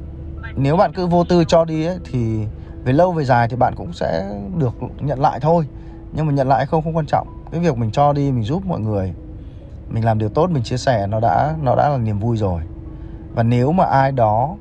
nếu 0.55 0.77
bạn 0.77 0.93
cứ 0.93 1.07
vô 1.07 1.23
tư 1.23 1.43
cho 1.47 1.65
đi 1.65 1.85
ấy, 1.85 1.97
thì 2.11 2.45
về 2.83 2.93
lâu 2.93 3.11
về 3.11 3.25
dài 3.25 3.47
thì 3.47 3.55
bạn 3.55 3.73
cũng 3.75 3.93
sẽ 3.93 4.29
được 4.57 4.75
nhận 4.99 5.19
lại 5.19 5.39
thôi. 5.39 5.67
Nhưng 6.13 6.25
mà 6.25 6.33
nhận 6.33 6.47
lại 6.47 6.65
không 6.65 6.83
không 6.83 6.97
quan 6.97 7.05
trọng. 7.05 7.27
Cái 7.51 7.61
việc 7.61 7.77
mình 7.77 7.91
cho 7.91 8.13
đi 8.13 8.31
mình 8.31 8.43
giúp 8.43 8.65
mọi 8.65 8.79
người 8.79 9.13
mình 9.89 10.05
làm 10.05 10.17
điều 10.17 10.29
tốt 10.29 10.49
mình 10.49 10.63
chia 10.63 10.77
sẻ 10.77 11.07
nó 11.07 11.19
đã 11.19 11.55
nó 11.61 11.75
đã 11.75 11.89
là 11.89 11.97
niềm 11.97 12.19
vui 12.19 12.37
rồi. 12.37 12.61
Và 13.35 13.43
nếu 13.43 13.71
mà 13.71 13.83
ai 13.83 14.11
đó 14.11 14.55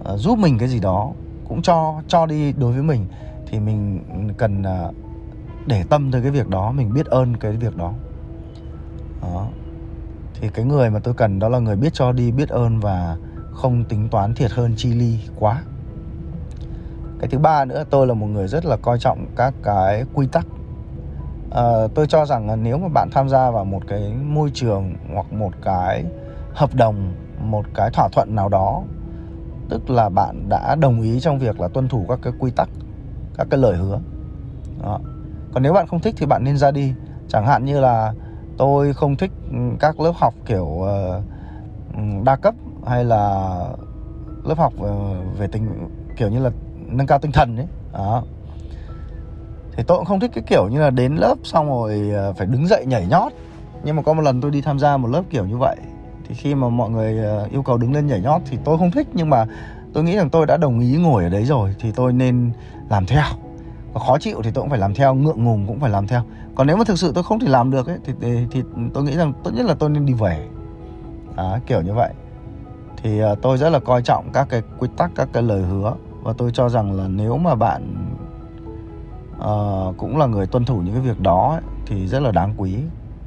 uh, 0.00 0.18
giúp 0.18 0.38
mình 0.38 0.58
cái 0.58 0.68
gì 0.68 0.80
đó 0.80 1.10
cũng 1.48 1.62
cho 1.62 2.02
cho 2.08 2.26
đi 2.26 2.52
đối 2.52 2.72
với 2.72 2.82
mình 2.82 3.06
thì 3.46 3.60
mình 3.60 4.00
cần 4.36 4.62
uh, 4.62 4.94
để 5.66 5.84
tâm 5.90 6.12
tới 6.12 6.22
cái 6.22 6.30
việc 6.30 6.48
đó 6.48 6.72
mình 6.72 6.92
biết 6.92 7.06
ơn 7.06 7.36
cái 7.36 7.52
việc 7.52 7.76
đó. 7.76 7.92
Đó. 9.22 9.46
Thì 10.34 10.48
cái 10.48 10.64
người 10.64 10.90
mà 10.90 10.98
tôi 10.98 11.14
cần 11.14 11.38
đó 11.38 11.48
là 11.48 11.58
người 11.58 11.76
biết 11.76 11.92
cho 11.92 12.12
đi 12.12 12.32
biết 12.32 12.48
ơn 12.48 12.80
và 12.80 13.16
không 13.52 13.84
tính 13.84 14.08
toán 14.08 14.34
thiệt 14.34 14.50
hơn 14.50 14.74
chi 14.76 14.94
ly 14.94 15.18
quá. 15.38 15.62
Cái 17.20 17.28
thứ 17.28 17.38
ba 17.38 17.64
nữa 17.64 17.84
tôi 17.90 18.06
là 18.06 18.14
một 18.14 18.26
người 18.26 18.48
rất 18.48 18.64
là 18.64 18.76
coi 18.76 18.98
trọng 18.98 19.26
các 19.36 19.54
cái 19.62 20.04
quy 20.14 20.26
tắc. 20.26 20.46
À, 21.50 21.62
tôi 21.94 22.06
cho 22.06 22.26
rằng 22.26 22.48
là 22.48 22.56
nếu 22.56 22.78
mà 22.78 22.88
bạn 22.88 23.08
tham 23.12 23.28
gia 23.28 23.50
vào 23.50 23.64
một 23.64 23.82
cái 23.88 24.14
môi 24.24 24.50
trường 24.54 24.94
hoặc 25.14 25.32
một 25.32 25.52
cái 25.62 26.04
hợp 26.54 26.74
đồng 26.74 27.12
một 27.40 27.64
cái 27.74 27.90
thỏa 27.90 28.08
thuận 28.12 28.34
nào 28.34 28.48
đó 28.48 28.82
tức 29.70 29.90
là 29.90 30.08
bạn 30.08 30.48
đã 30.48 30.74
đồng 30.74 31.02
ý 31.02 31.20
trong 31.20 31.38
việc 31.38 31.60
là 31.60 31.68
tuân 31.68 31.88
thủ 31.88 32.06
các 32.08 32.18
cái 32.22 32.32
quy 32.38 32.50
tắc, 32.50 32.68
các 33.38 33.46
cái 33.50 33.60
lời 33.60 33.76
hứa. 33.76 34.00
Đó. 34.82 34.98
còn 35.52 35.62
nếu 35.62 35.72
bạn 35.72 35.86
không 35.86 36.00
thích 36.00 36.14
thì 36.18 36.26
bạn 36.26 36.44
nên 36.44 36.56
ra 36.56 36.70
đi. 36.70 36.94
Chẳng 37.28 37.46
hạn 37.46 37.64
như 37.64 37.80
là, 37.80 38.14
tôi 38.56 38.92
không 38.94 39.16
thích 39.16 39.30
ừ, 39.50 39.56
các 39.80 40.00
lớp 40.00 40.12
học 40.16 40.34
kiểu 40.46 40.82
ờ, 40.82 41.22
ừ, 41.94 42.00
đa 42.24 42.36
cấp 42.36 42.54
hay 42.86 43.04
là 43.04 43.48
lớp 44.44 44.58
học 44.58 44.72
ờ, 44.82 45.14
về 45.38 45.46
tình 45.46 45.88
kiểu 46.16 46.28
như 46.28 46.38
là 46.38 46.50
nâng 46.88 47.06
cao 47.06 47.18
tinh 47.18 47.32
thần 47.32 47.56
ấy. 47.56 47.66
Đó. 47.92 48.22
Thì 49.76 49.82
tôi 49.86 49.98
cũng 49.98 50.06
không 50.06 50.20
thích 50.20 50.30
cái 50.34 50.44
kiểu 50.46 50.68
như 50.68 50.80
là 50.80 50.90
đến 50.90 51.16
lớp 51.16 51.34
xong 51.44 51.68
rồi 51.68 52.10
ờ, 52.14 52.32
phải 52.32 52.46
đứng 52.46 52.66
dậy 52.66 52.86
nhảy 52.86 53.06
nhót. 53.06 53.32
Nhưng 53.84 53.96
mà 53.96 54.02
có 54.02 54.12
một 54.12 54.22
lần 54.22 54.40
tôi 54.40 54.50
đi 54.50 54.60
tham 54.60 54.78
gia 54.78 54.96
một 54.96 55.08
lớp 55.08 55.22
kiểu 55.30 55.46
như 55.46 55.56
vậy 55.56 55.76
thì 56.30 56.36
khi 56.36 56.54
mà 56.54 56.68
mọi 56.68 56.90
người 56.90 57.18
ờ, 57.18 57.48
yêu 57.50 57.62
cầu 57.62 57.78
đứng 57.78 57.92
lên 57.92 58.06
nhảy 58.06 58.20
nhót 58.20 58.42
thì 58.46 58.58
tôi 58.64 58.78
không 58.78 58.90
thích 58.90 59.08
nhưng 59.14 59.30
mà 59.30 59.46
tôi 59.92 60.04
nghĩ 60.04 60.16
rằng 60.16 60.30
tôi 60.30 60.46
đã 60.46 60.56
đồng 60.56 60.80
ý 60.80 60.96
ngồi 60.96 61.24
ở 61.24 61.30
đấy 61.30 61.44
rồi 61.44 61.74
thì 61.78 61.92
tôi 61.92 62.12
nên 62.12 62.52
làm 62.90 63.06
theo. 63.06 63.24
Và 63.92 64.00
khó 64.06 64.18
chịu 64.18 64.40
thì 64.44 64.50
tôi 64.50 64.62
cũng 64.62 64.70
phải 64.70 64.78
làm 64.78 64.94
theo 64.94 65.14
ngượng 65.14 65.44
ngùng 65.44 65.66
cũng 65.66 65.80
phải 65.80 65.90
làm 65.90 66.06
theo. 66.06 66.22
Còn 66.54 66.66
nếu 66.66 66.76
mà 66.76 66.84
thực 66.84 66.98
sự 66.98 67.12
tôi 67.14 67.24
không 67.24 67.40
thể 67.40 67.48
làm 67.48 67.70
được 67.70 67.86
ấy 67.86 67.98
thì 68.04 68.12
thì, 68.20 68.46
thì 68.50 68.62
tôi 68.94 69.04
nghĩ 69.04 69.16
rằng 69.16 69.32
tốt 69.44 69.50
nhất 69.54 69.66
là 69.66 69.74
tôi 69.74 69.90
nên 69.90 70.06
đi 70.06 70.12
về. 70.12 70.48
À, 71.36 71.60
kiểu 71.66 71.82
như 71.82 71.94
vậy. 71.94 72.12
Thì 72.96 73.24
uh, 73.24 73.42
tôi 73.42 73.58
rất 73.58 73.70
là 73.70 73.78
coi 73.78 74.02
trọng 74.02 74.30
các 74.32 74.46
cái 74.50 74.62
quy 74.78 74.88
tắc 74.96 75.10
các 75.14 75.28
cái 75.32 75.42
lời 75.42 75.62
hứa. 75.62 75.94
Và 76.22 76.32
tôi 76.38 76.50
cho 76.54 76.68
rằng 76.68 76.92
là 76.92 77.08
nếu 77.08 77.38
mà 77.38 77.54
bạn 77.54 78.06
uh, 79.36 79.96
cũng 79.96 80.18
là 80.18 80.26
người 80.26 80.46
tuân 80.46 80.64
thủ 80.64 80.76
những 80.76 80.94
cái 80.94 81.02
việc 81.02 81.20
đó 81.20 81.50
ấy, 81.52 81.62
thì 81.86 82.06
rất 82.06 82.22
là 82.22 82.32
đáng 82.32 82.54
quý 82.56 82.74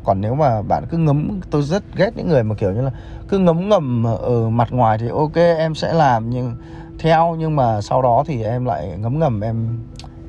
còn 0.04 0.22
nếu 0.22 0.36
mà 0.36 0.62
bạn 0.62 0.86
cứ 0.90 0.98
ngấm 0.98 1.40
tôi 1.52 1.62
rất 1.62 1.84
ghét 1.96 2.10
những 2.16 2.28
người 2.28 2.44
mà 2.44 2.56
kiểu 2.56 2.72
như 2.72 2.82
là 2.82 2.92
cứ 3.28 3.38
ngấm 3.38 3.70
ngầm 3.70 4.04
ở 4.04 4.50
mặt 4.50 4.68
ngoài 4.72 4.98
thì 4.98 5.08
ok 5.08 5.36
em 5.36 5.76
sẽ 5.76 5.94
làm 5.94 6.30
nhưng 6.30 6.56
theo 7.00 7.36
nhưng 7.40 7.56
mà 7.56 7.82
sau 7.82 8.02
đó 8.02 8.24
thì 8.28 8.44
em 8.44 8.66
lại 8.66 8.98
ngấm 8.98 9.20
ngầm 9.20 9.42
em 9.42 9.78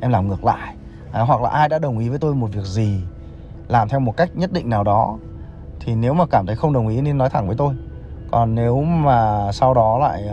em 0.00 0.11
làm 0.11 0.28
ngược 0.28 0.45
lại. 0.45 0.75
À, 1.12 1.21
hoặc 1.21 1.43
là 1.43 1.49
ai 1.49 1.69
đã 1.69 1.78
đồng 1.78 1.99
ý 1.99 2.09
với 2.09 2.19
tôi 2.19 2.35
một 2.35 2.49
việc 2.52 2.64
gì 2.64 3.00
làm 3.69 3.88
theo 3.88 4.00
một 4.00 4.16
cách 4.16 4.31
nhất 4.35 4.52
định 4.52 4.71
nào 4.71 4.85
đó 4.85 5.16
thì 5.81 5.95
nếu 5.95 6.14
mà 6.14 6.26
cảm 6.26 6.47
thấy 6.47 6.57
không 6.57 6.73
đồng 6.73 6.88
ý 6.88 7.00
nên 7.00 7.19
nói 7.19 7.31
thẳng 7.31 7.47
với 7.47 7.57
tôi. 7.57 7.75
Còn 8.31 8.54
nếu 8.54 8.83
mà 8.83 9.52
sau 9.52 9.75
đó 9.75 9.99
lại 9.99 10.28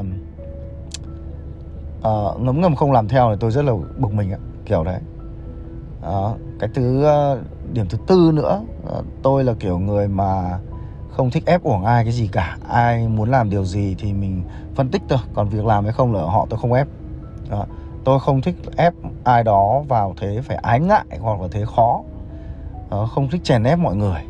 uh, 2.00 2.42
ngấm 2.42 2.62
ngầm 2.62 2.76
không 2.76 2.92
làm 2.92 3.08
theo 3.08 3.30
thì 3.32 3.38
tôi 3.40 3.52
rất 3.52 3.66
là 3.66 3.74
bực 3.98 4.14
mình 4.14 4.32
ạ 4.32 4.38
kiểu 4.66 4.84
đấy. 4.84 5.00
Uh, 6.10 6.38
cái 6.60 6.70
thứ 6.74 7.06
uh, 7.06 7.40
điểm 7.74 7.86
thứ 7.90 7.98
tư 8.08 8.32
nữa 8.34 8.62
ờ, 8.86 9.04
tôi 9.24 9.44
là 9.44 9.54
kiểu 9.60 9.80
người 9.80 10.08
mà 10.08 10.60
không 11.12 11.30
thích 11.30 11.44
ép 11.46 11.64
uổng 11.64 11.86
ai 11.86 12.04
cái 12.04 12.14
gì 12.14 12.30
cả 12.32 12.58
ai 12.70 13.08
muốn 13.08 13.30
làm 13.30 13.50
điều 13.50 13.66
gì 13.66 13.96
thì 14.00 14.14
mình 14.14 14.44
phân 14.76 14.90
tích 14.90 15.02
thôi 15.10 15.20
còn 15.34 15.50
việc 15.50 15.66
làm 15.66 15.84
hay 15.84 15.94
không 15.94 16.14
là 16.14 16.22
họ 16.22 16.48
tôi 16.50 16.60
không 16.60 16.74
ép 16.74 16.88
đó. 17.50 17.66
tôi 18.04 18.20
không 18.20 18.42
thích 18.42 18.56
ép 18.76 18.94
ai 19.24 19.44
đó 19.44 19.84
vào 19.88 20.16
thế 20.22 20.42
phải 20.44 20.58
ái 20.58 20.80
ngại 20.80 21.06
hoặc 21.20 21.42
là 21.42 21.48
thế 21.52 21.66
khó 21.76 22.02
đó. 22.90 23.10
không 23.16 23.30
thích 23.30 23.42
chèn 23.44 23.64
ép 23.64 23.80
mọi 23.80 23.96
người 23.96 24.22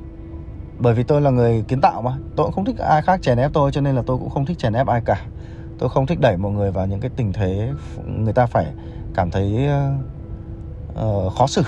bởi 0.80 0.94
vì 0.94 1.04
tôi 1.04 1.22
là 1.22 1.30
người 1.30 1.64
kiến 1.68 1.82
tạo 1.82 2.02
mà 2.02 2.12
tôi 2.36 2.46
cũng 2.46 2.54
không 2.54 2.66
thích 2.66 2.78
ai 2.78 3.02
khác 3.02 3.22
chèn 3.22 3.38
ép 3.38 3.54
tôi 3.54 3.72
cho 3.72 3.82
nên 3.82 3.96
là 3.96 4.04
tôi 4.06 4.18
cũng 4.18 4.30
không 4.30 4.46
thích 4.46 4.58
chèn 4.60 4.74
ép 4.74 4.88
ai 4.88 5.02
cả 5.06 5.26
tôi 5.80 5.90
không 5.90 6.06
thích 6.06 6.20
đẩy 6.20 6.38
mọi 6.38 6.52
người 6.52 6.72
vào 6.72 6.88
những 6.88 7.00
cái 7.00 7.12
tình 7.16 7.34
thế 7.34 7.72
người 8.06 8.34
ta 8.34 8.46
phải 8.46 8.66
cảm 9.14 9.32
thấy 9.32 9.70
uh, 10.94 11.34
khó 11.34 11.48
xử 11.48 11.64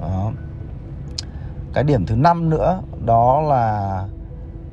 đó 0.00 0.32
cái 1.74 1.84
điểm 1.84 2.06
thứ 2.06 2.16
năm 2.16 2.50
nữa 2.50 2.82
đó 3.04 3.40
là 3.40 4.04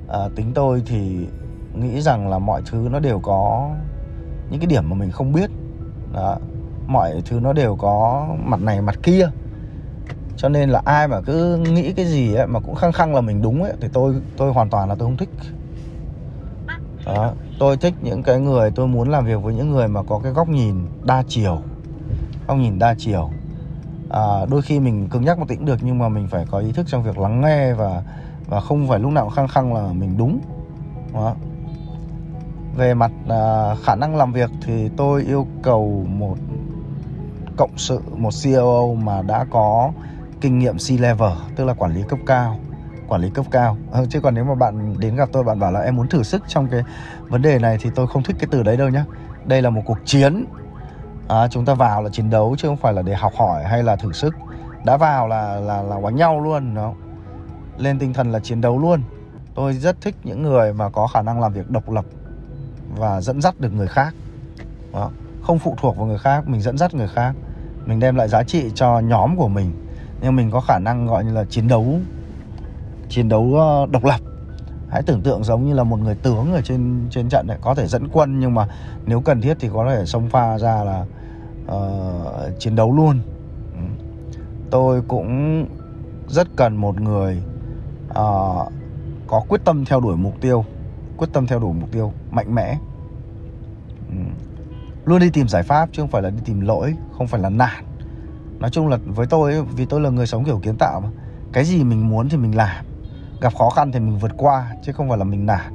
uh, 0.08 0.36
tính 0.36 0.51
tôi 0.56 0.84
thì 0.86 1.27
nghĩ 1.74 2.01
rằng 2.01 2.29
là 2.29 2.39
mọi 2.39 2.62
thứ 2.72 2.88
nó 2.91 3.00
đều 3.00 3.20
có 3.20 3.70
những 4.50 4.60
cái 4.60 4.68
điểm 4.68 4.89
mà 4.89 4.96
mình 4.96 5.12
không 5.12 5.34
biết. 5.34 5.50
Đó. 6.13 6.38
mọi 6.88 7.22
thứ 7.25 7.39
nó 7.39 7.53
đều 7.53 7.75
có 7.75 8.27
mặt 8.44 8.62
này 8.62 8.82
mặt 8.82 9.00
kia. 9.03 9.29
Cho 10.38 10.50
nên 10.50 10.70
là 10.70 10.82
ai 10.86 11.08
mà 11.08 11.22
cứ 11.22 11.58
nghĩ 11.58 11.94
cái 11.94 12.06
gì 12.06 12.34
ấy 12.34 12.48
mà 12.48 12.60
cũng 12.60 12.75
khăng 12.75 12.91
khăng 12.91 13.15
là 13.15 13.22
mình 13.22 13.41
đúng 13.41 13.63
ấy 13.63 13.74
thì 13.82 13.88
tôi 13.94 14.15
tôi 14.38 14.53
hoàn 14.53 14.70
toàn 14.70 14.89
là 14.89 14.96
tôi 14.96 15.08
không 15.08 15.18
thích. 15.18 15.29
Đó 17.06 17.34
tôi 17.60 17.77
thích 17.77 17.94
những 18.01 18.24
cái 18.24 18.39
người 18.39 18.72
tôi 18.72 18.88
muốn 18.88 19.10
làm 19.10 19.25
việc 19.25 19.44
với 19.44 19.53
những 19.53 19.72
người 19.72 19.88
mà 19.88 20.03
có 20.03 20.20
cái 20.24 20.32
góc 20.32 20.50
nhìn 20.50 20.75
đa 21.03 21.24
chiều. 21.27 21.62
Góc 22.48 22.58
nhìn 22.58 22.79
đa 22.79 22.96
chiều 22.98 23.29
à, 24.09 24.45
đôi 24.49 24.61
khi 24.61 24.79
mình 24.79 25.07
cứng 25.09 25.25
nhắc 25.25 25.39
một 25.39 25.47
tĩnh 25.47 25.65
được 25.65 25.79
nhưng 25.81 25.99
mà 25.99 26.09
mình 26.09 26.27
phải 26.27 26.45
có 26.51 26.59
ý 26.59 26.71
thức 26.71 26.85
trong 26.89 27.03
việc 27.03 27.17
lắng 27.17 27.41
nghe 27.41 27.73
và 27.73 28.03
và 28.47 28.59
không 28.59 28.87
phải 28.87 28.99
lúc 28.99 29.11
nào 29.11 29.25
cũng 29.25 29.33
khăng 29.33 29.47
khăng 29.47 29.73
là 29.73 29.93
mình 29.93 30.17
đúng. 30.17 30.39
Đó. 31.13 31.35
về 32.75 32.93
mặt 32.93 33.11
à, 33.29 33.75
khả 33.83 33.95
năng 33.95 34.15
làm 34.15 34.33
việc 34.33 34.49
thì 34.61 34.89
tôi 34.97 35.23
yêu 35.23 35.47
cầu 35.63 36.05
một 36.07 36.35
cộng 37.57 37.77
sự 37.77 37.99
một 38.15 38.29
CEO 38.43 38.95
mà 38.95 39.21
đã 39.21 39.45
có 39.49 39.91
kinh 40.41 40.59
nghiệm 40.59 40.75
C-level 40.75 41.35
tức 41.55 41.65
là 41.65 41.73
quản 41.73 41.95
lý 41.95 42.03
cấp 42.09 42.19
cao 42.25 42.59
quản 43.09 43.21
lý 43.21 43.29
cấp 43.29 43.45
cao. 43.51 43.77
Ừ, 43.91 44.05
chứ 44.09 44.19
còn 44.21 44.35
nếu 44.35 44.43
mà 44.43 44.55
bạn 44.55 44.99
đến 44.99 45.15
gặp 45.15 45.29
tôi 45.31 45.43
bạn 45.43 45.59
bảo 45.59 45.71
là 45.71 45.79
em 45.79 45.95
muốn 45.95 46.07
thử 46.07 46.23
sức 46.23 46.43
trong 46.47 46.67
cái 46.67 46.81
vấn 47.29 47.41
đề 47.41 47.59
này 47.59 47.77
thì 47.81 47.89
tôi 47.95 48.07
không 48.07 48.23
thích 48.23 48.35
cái 48.39 48.47
từ 48.51 48.63
đấy 48.63 48.77
đâu 48.77 48.89
nhá. 48.89 49.05
Đây 49.45 49.61
là 49.61 49.69
một 49.69 49.81
cuộc 49.85 49.97
chiến 50.05 50.45
à, 51.29 51.48
chúng 51.48 51.65
ta 51.65 51.74
vào 51.74 52.03
là 52.03 52.09
chiến 52.09 52.29
đấu 52.29 52.55
chứ 52.57 52.67
không 52.67 52.77
phải 52.77 52.93
là 52.93 53.01
để 53.01 53.15
học 53.15 53.33
hỏi 53.36 53.63
hay 53.63 53.83
là 53.83 53.95
thử 53.95 54.12
sức. 54.12 54.36
Đã 54.86 54.98
vào 54.98 55.27
là 55.27 55.59
là 55.59 55.81
là 55.81 56.01
đánh 56.03 56.15
nhau 56.15 56.41
luôn 56.41 56.75
đó 56.75 56.93
lên 57.77 58.00
tinh 58.00 58.13
thần 58.13 58.31
là 58.31 58.39
chiến 58.39 58.62
đấu 58.62 58.79
luôn. 58.79 59.01
Tôi 59.55 59.74
rất 59.74 60.01
thích 60.01 60.15
những 60.24 60.43
người 60.43 60.74
mà 60.74 60.89
có 60.89 61.07
khả 61.07 61.21
năng 61.21 61.41
làm 61.41 61.53
việc 61.53 61.69
độc 61.69 61.91
lập 61.91 62.05
và 62.98 63.21
dẫn 63.21 63.41
dắt 63.41 63.59
được 63.59 63.74
người 63.74 63.88
khác 63.88 64.13
đó. 64.93 65.12
không? 65.41 65.59
Phụ 65.59 65.75
thuộc 65.77 65.98
vào 65.98 66.05
người 66.05 66.17
khác 66.17 66.48
mình 66.48 66.62
dẫn 66.62 66.77
dắt 66.77 66.93
người 66.93 67.07
khác. 67.07 67.33
Mình 67.86 68.00
đem 68.00 68.15
lại 68.15 68.29
giá 68.29 68.43
trị 68.43 68.71
cho 68.75 69.00
nhóm 69.00 69.36
của 69.36 69.48
mình. 69.48 69.71
Nhưng 70.21 70.36
mình 70.36 70.51
có 70.51 70.62
khả 70.62 70.79
năng 70.79 71.07
gọi 71.07 71.25
như 71.25 71.33
là 71.33 71.45
chiến 71.50 71.67
đấu 71.67 72.00
chiến 73.09 73.29
đấu 73.29 73.55
ờ, 73.55 73.86
độc 73.91 74.05
lập. 74.05 74.19
Hãy 74.89 75.03
tưởng 75.03 75.21
tượng 75.21 75.43
giống 75.43 75.67
như 75.67 75.74
là 75.74 75.83
một 75.83 76.00
người 76.00 76.15
tướng 76.15 76.53
ở 76.53 76.62
trên 76.62 77.07
trên 77.09 77.29
trận 77.29 77.48
này 77.48 77.57
có 77.62 77.75
thể 77.75 77.88
dẫn 77.88 78.07
quân 78.12 78.39
nhưng 78.39 78.53
mà 78.53 78.67
nếu 79.05 79.21
cần 79.21 79.41
thiết 79.41 79.57
thì 79.59 79.69
có 79.74 79.86
thể 79.89 80.05
xông 80.05 80.29
pha 80.29 80.57
ra 80.57 80.83
là 80.83 81.05
uh, 81.71 82.59
chiến 82.59 82.75
đấu 82.75 82.91
luôn. 82.91 83.19
Ừ. 83.73 83.79
Tôi 84.71 85.01
cũng 85.01 85.65
rất 86.27 86.47
cần 86.55 86.75
một 86.75 87.01
người 87.01 87.43
uh, 88.09 88.71
có 89.27 89.41
quyết 89.47 89.61
tâm 89.65 89.85
theo 89.85 89.99
đuổi 89.99 90.17
mục 90.17 90.33
tiêu 90.41 90.65
quyết 91.17 91.27
tâm 91.33 91.47
theo 91.47 91.59
đuổi 91.59 91.73
mục 91.73 91.91
tiêu 91.91 92.13
mạnh 92.31 92.55
mẽ. 92.55 92.77
Ừ. 94.09 94.15
Luôn 95.05 95.19
đi 95.19 95.29
tìm 95.29 95.47
giải 95.47 95.63
pháp 95.63 95.89
chứ 95.91 96.01
không 96.01 96.09
phải 96.09 96.21
là 96.21 96.29
đi 96.29 96.41
tìm 96.45 96.61
lỗi 96.61 96.95
không 97.17 97.27
phải 97.27 97.41
là 97.41 97.49
nản. 97.49 97.85
Nói 98.59 98.69
chung 98.69 98.88
là 98.88 98.97
với 99.05 99.27
tôi 99.27 99.63
vì 99.63 99.85
tôi 99.85 100.01
là 100.01 100.09
người 100.09 100.27
sống 100.27 100.45
kiểu 100.45 100.59
kiến 100.63 100.75
tạo 100.79 100.99
mà 100.99 101.09
cái 101.53 101.65
gì 101.65 101.83
mình 101.83 102.09
muốn 102.09 102.29
thì 102.29 102.38
mình 102.38 102.55
làm 102.55 102.85
gặp 103.41 103.53
khó 103.55 103.69
khăn 103.69 103.91
thì 103.91 103.99
mình 103.99 104.17
vượt 104.17 104.31
qua 104.38 104.75
chứ 104.85 104.91
không 104.91 105.09
phải 105.09 105.17
là 105.17 105.23
mình 105.23 105.45
nản. 105.45 105.73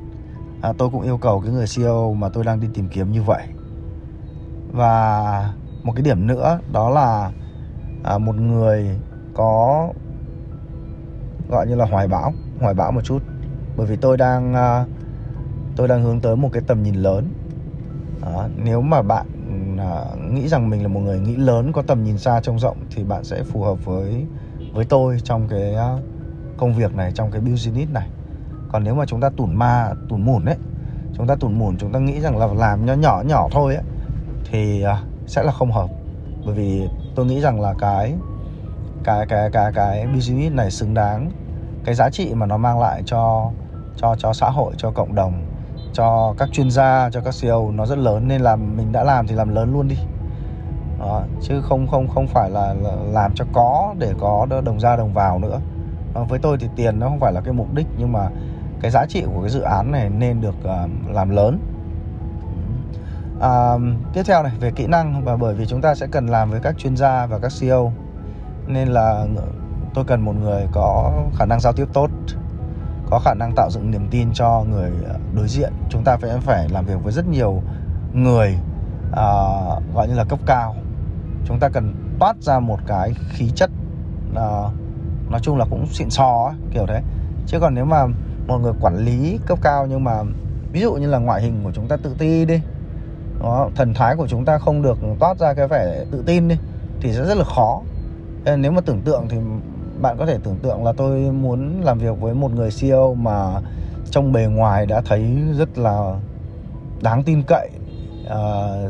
À, 0.60 0.72
tôi 0.78 0.90
cũng 0.90 1.02
yêu 1.02 1.18
cầu 1.18 1.40
cái 1.40 1.52
người 1.52 1.66
CEO 1.76 2.14
mà 2.14 2.28
tôi 2.28 2.44
đang 2.44 2.60
đi 2.60 2.68
tìm 2.74 2.88
kiếm 2.88 3.12
như 3.12 3.22
vậy. 3.22 3.44
Và 4.72 5.54
một 5.84 5.92
cái 5.96 6.02
điểm 6.02 6.26
nữa 6.26 6.58
đó 6.72 6.90
là 6.90 7.32
à, 8.04 8.18
một 8.18 8.36
người 8.36 8.98
có 9.34 9.88
gọi 11.50 11.66
như 11.66 11.74
là 11.74 11.84
hoài 11.84 12.08
bão 12.08 12.32
hoài 12.60 12.74
bão 12.74 12.92
một 12.92 13.00
chút. 13.04 13.22
Bởi 13.76 13.86
vì 13.86 13.96
tôi 13.96 14.16
đang 14.16 14.54
à, 14.54 14.84
tôi 15.76 15.88
đang 15.88 16.02
hướng 16.02 16.20
tới 16.20 16.36
một 16.36 16.48
cái 16.52 16.62
tầm 16.66 16.82
nhìn 16.82 16.94
lớn. 16.94 17.28
À, 18.22 18.48
nếu 18.56 18.80
mà 18.80 19.02
bạn 19.02 19.26
à, 19.78 20.04
nghĩ 20.30 20.48
rằng 20.48 20.70
mình 20.70 20.82
là 20.82 20.88
một 20.88 21.00
người 21.00 21.20
nghĩ 21.20 21.36
lớn 21.36 21.72
có 21.72 21.82
tầm 21.82 22.04
nhìn 22.04 22.18
xa 22.18 22.40
trông 22.40 22.58
rộng 22.58 22.76
thì 22.94 23.04
bạn 23.04 23.24
sẽ 23.24 23.42
phù 23.42 23.62
hợp 23.62 23.84
với 23.84 24.26
với 24.74 24.84
tôi 24.84 25.20
trong 25.24 25.48
cái 25.48 25.74
à, 25.74 25.96
công 26.56 26.74
việc 26.74 26.94
này 26.94 27.12
trong 27.14 27.30
cái 27.30 27.40
business 27.40 27.92
này. 27.92 28.08
Còn 28.72 28.84
nếu 28.84 28.94
mà 28.94 29.06
chúng 29.06 29.20
ta 29.20 29.30
tủn 29.36 29.54
ma 29.54 29.92
tủn 30.08 30.22
mủn 30.22 30.44
ấy 30.44 30.56
chúng 31.16 31.26
ta 31.26 31.34
tủn 31.34 31.58
mủn 31.58 31.76
chúng 31.76 31.92
ta 31.92 31.98
nghĩ 31.98 32.20
rằng 32.20 32.36
là 32.36 32.46
làm 32.46 32.86
nhỏ 32.86 32.94
nhỏ 32.94 33.22
nhỏ 33.26 33.48
thôi 33.52 33.74
ấy 33.74 33.84
thì 34.50 34.82
à, 34.82 35.02
sẽ 35.26 35.42
là 35.42 35.52
không 35.52 35.72
hợp. 35.72 35.90
Bởi 36.46 36.54
vì 36.54 36.88
tôi 37.14 37.26
nghĩ 37.26 37.40
rằng 37.40 37.60
là 37.60 37.74
cái 37.78 38.14
cái 39.04 39.26
cái 39.26 39.50
cái 39.50 39.72
cái 39.72 40.06
business 40.06 40.54
này 40.54 40.70
xứng 40.70 40.94
đáng. 40.94 41.30
Cái 41.84 41.94
giá 41.94 42.10
trị 42.10 42.34
mà 42.34 42.46
nó 42.46 42.56
mang 42.56 42.80
lại 42.80 43.02
cho 43.06 43.50
cho 43.96 44.16
cho 44.18 44.32
xã 44.32 44.50
hội 44.50 44.74
cho 44.76 44.90
cộng 44.90 45.14
đồng 45.14 45.32
cho 45.92 46.34
các 46.38 46.48
chuyên 46.52 46.70
gia 46.70 47.10
cho 47.10 47.20
các 47.20 47.34
CEO 47.40 47.70
nó 47.70 47.86
rất 47.86 47.98
lớn. 47.98 48.28
Nên 48.28 48.40
là 48.40 48.56
mình 48.56 48.92
đã 48.92 49.04
làm 49.04 49.26
thì 49.26 49.34
làm 49.34 49.54
lớn 49.54 49.72
luôn 49.72 49.88
đi. 49.88 49.96
Đó, 51.00 51.22
chứ 51.42 51.60
không 51.62 51.86
không 51.86 52.08
không 52.08 52.26
phải 52.26 52.50
là, 52.50 52.74
là 52.74 52.94
làm 52.94 53.32
cho 53.34 53.44
có 53.52 53.94
để 53.98 54.12
có 54.20 54.46
đồng 54.64 54.80
ra 54.80 54.96
đồng 54.96 55.12
vào 55.12 55.38
nữa. 55.38 55.60
Đó, 56.14 56.24
với 56.28 56.38
tôi 56.38 56.56
thì 56.60 56.68
tiền 56.76 57.00
nó 57.00 57.08
không 57.08 57.20
phải 57.20 57.32
là 57.32 57.40
cái 57.40 57.52
mục 57.52 57.74
đích 57.74 57.86
nhưng 57.98 58.12
mà 58.12 58.28
cái 58.80 58.90
giá 58.90 59.06
trị 59.06 59.22
của 59.34 59.40
cái 59.40 59.50
dự 59.50 59.60
án 59.60 59.92
này 59.92 60.10
nên 60.10 60.40
được 60.40 60.54
uh, 60.58 60.90
làm 61.14 61.30
lớn 61.30 61.58
à, 63.44 63.78
tiếp 64.12 64.22
theo 64.26 64.42
này 64.42 64.52
về 64.60 64.70
kỹ 64.70 64.86
năng 64.86 65.24
và 65.24 65.36
bởi 65.36 65.54
vì 65.54 65.66
chúng 65.66 65.80
ta 65.80 65.94
sẽ 65.94 66.06
cần 66.06 66.26
làm 66.26 66.50
với 66.50 66.60
các 66.60 66.78
chuyên 66.78 66.96
gia 66.96 67.26
và 67.26 67.38
các 67.38 67.52
CEO 67.60 67.92
nên 68.66 68.88
là 68.88 69.26
tôi 69.94 70.04
cần 70.04 70.20
một 70.20 70.32
người 70.32 70.66
có 70.72 71.12
khả 71.36 71.46
năng 71.46 71.60
giao 71.60 71.72
tiếp 71.72 71.86
tốt 71.92 72.10
có 73.10 73.18
khả 73.18 73.34
năng 73.34 73.52
tạo 73.56 73.70
dựng 73.70 73.90
niềm 73.90 74.08
tin 74.10 74.32
cho 74.32 74.64
người 74.70 74.90
ờ, 75.08 75.14
đối 75.34 75.48
diện. 75.48 75.72
Chúng 75.90 76.04
ta 76.04 76.16
phải 76.16 76.30
phải 76.40 76.68
làm 76.68 76.86
việc 76.86 77.02
với 77.02 77.12
rất 77.12 77.28
nhiều 77.28 77.62
người 78.14 78.58
à, 79.12 79.26
gọi 79.94 80.08
như 80.08 80.14
là 80.14 80.24
cấp 80.24 80.38
cao. 80.46 80.76
Chúng 81.44 81.58
ta 81.58 81.68
cần 81.68 81.94
toát 82.18 82.36
ra 82.40 82.60
một 82.60 82.78
cái 82.86 83.14
khí 83.30 83.50
chất 83.54 83.70
à, 84.36 84.48
nói 85.30 85.40
chung 85.42 85.56
là 85.56 85.64
cũng 85.70 85.86
xịn 85.86 86.10
sò 86.10 86.44
ấy, 86.46 86.56
kiểu 86.74 86.86
thế. 86.86 87.02
Chứ 87.46 87.60
còn 87.60 87.74
nếu 87.74 87.84
mà 87.84 88.06
một 88.46 88.58
người 88.58 88.72
quản 88.80 88.96
lý 88.96 89.38
cấp 89.46 89.58
cao 89.62 89.86
nhưng 89.86 90.04
mà 90.04 90.22
ví 90.72 90.80
dụ 90.80 90.94
như 90.94 91.06
là 91.06 91.18
ngoại 91.18 91.42
hình 91.42 91.60
của 91.64 91.72
chúng 91.74 91.88
ta 91.88 91.96
tự 91.96 92.14
ti 92.18 92.44
đi 92.44 92.60
đó, 93.44 93.70
thần 93.74 93.94
thái 93.94 94.16
của 94.16 94.26
chúng 94.28 94.44
ta 94.44 94.58
không 94.58 94.82
được 94.82 94.98
toát 95.18 95.38
ra 95.38 95.54
cái 95.54 95.68
vẻ 95.68 96.04
tự 96.10 96.22
tin 96.26 96.48
đi 96.48 96.56
thì 97.00 97.12
sẽ 97.12 97.24
rất 97.24 97.36
là 97.36 97.44
khó. 97.44 97.80
Nên 98.44 98.62
nếu 98.62 98.72
mà 98.72 98.80
tưởng 98.80 99.00
tượng 99.00 99.26
thì 99.28 99.36
bạn 100.00 100.16
có 100.18 100.26
thể 100.26 100.38
tưởng 100.42 100.56
tượng 100.62 100.84
là 100.84 100.92
tôi 100.92 101.20
muốn 101.20 101.80
làm 101.82 101.98
việc 101.98 102.20
với 102.20 102.34
một 102.34 102.50
người 102.50 102.70
CEO 102.80 103.14
mà 103.14 103.60
trong 104.10 104.32
bề 104.32 104.46
ngoài 104.46 104.86
đã 104.86 105.00
thấy 105.00 105.36
rất 105.58 105.78
là 105.78 106.20
đáng 107.02 107.22
tin 107.22 107.42
cậy 107.46 107.70
à, 108.28 108.40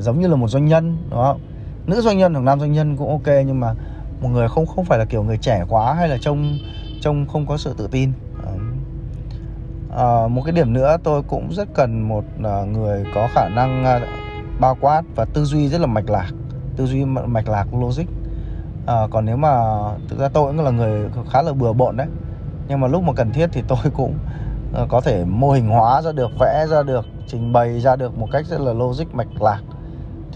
giống 0.00 0.20
như 0.20 0.28
là 0.28 0.36
một 0.36 0.48
doanh 0.48 0.66
nhân 0.66 0.96
đúng 1.10 1.20
không? 1.22 1.40
Nữ 1.86 2.00
doanh 2.00 2.18
nhân 2.18 2.34
hoặc 2.34 2.40
nam 2.40 2.60
doanh 2.60 2.72
nhân 2.72 2.96
cũng 2.96 3.10
ok 3.10 3.34
nhưng 3.46 3.60
mà 3.60 3.74
một 4.20 4.28
người 4.28 4.48
không 4.48 4.66
không 4.66 4.84
phải 4.84 4.98
là 4.98 5.04
kiểu 5.04 5.22
người 5.22 5.38
trẻ 5.38 5.64
quá 5.68 5.94
hay 5.94 6.08
là 6.08 6.18
trông 6.20 6.58
trông 7.00 7.26
không 7.26 7.46
có 7.46 7.56
sự 7.56 7.74
tự 7.78 7.86
tin. 7.86 8.12
À, 9.96 10.28
một 10.28 10.42
cái 10.44 10.52
điểm 10.52 10.72
nữa 10.72 10.96
tôi 11.02 11.22
cũng 11.22 11.52
rất 11.52 11.68
cần 11.74 12.08
một 12.08 12.24
ờ, 12.42 12.64
người 12.64 13.04
có 13.14 13.28
khả 13.34 13.48
năng 13.48 13.84
bao 14.64 14.76
quát 14.80 15.02
và 15.16 15.24
tư 15.24 15.44
duy 15.44 15.68
rất 15.68 15.80
là 15.80 15.86
mạch 15.86 16.10
lạc 16.10 16.30
tư 16.76 16.86
duy 16.86 17.04
mạch 17.04 17.48
lạc 17.48 17.74
logic. 17.74 18.04
À, 18.86 19.06
còn 19.10 19.24
nếu 19.24 19.36
mà 19.36 19.50
thực 20.08 20.18
ra 20.18 20.28
tôi 20.28 20.52
cũng 20.52 20.64
là 20.64 20.70
người 20.70 21.10
khá 21.30 21.42
là 21.42 21.52
bừa 21.52 21.72
bộn 21.72 21.96
đấy 21.96 22.06
nhưng 22.68 22.80
mà 22.80 22.88
lúc 22.88 23.02
mà 23.02 23.12
cần 23.16 23.32
thiết 23.32 23.48
thì 23.52 23.62
tôi 23.68 23.78
cũng 23.96 24.14
uh, 24.82 24.88
có 24.88 25.00
thể 25.00 25.24
mô 25.24 25.50
hình 25.50 25.68
hóa 25.68 26.02
ra 26.02 26.12
được 26.12 26.30
vẽ 26.40 26.66
ra 26.70 26.82
được 26.82 27.06
trình 27.26 27.52
bày 27.52 27.80
ra 27.80 27.96
được 27.96 28.18
một 28.18 28.28
cách 28.32 28.46
rất 28.46 28.60
là 28.60 28.72
logic 28.72 29.14
mạch 29.14 29.42
lạc. 29.42 29.60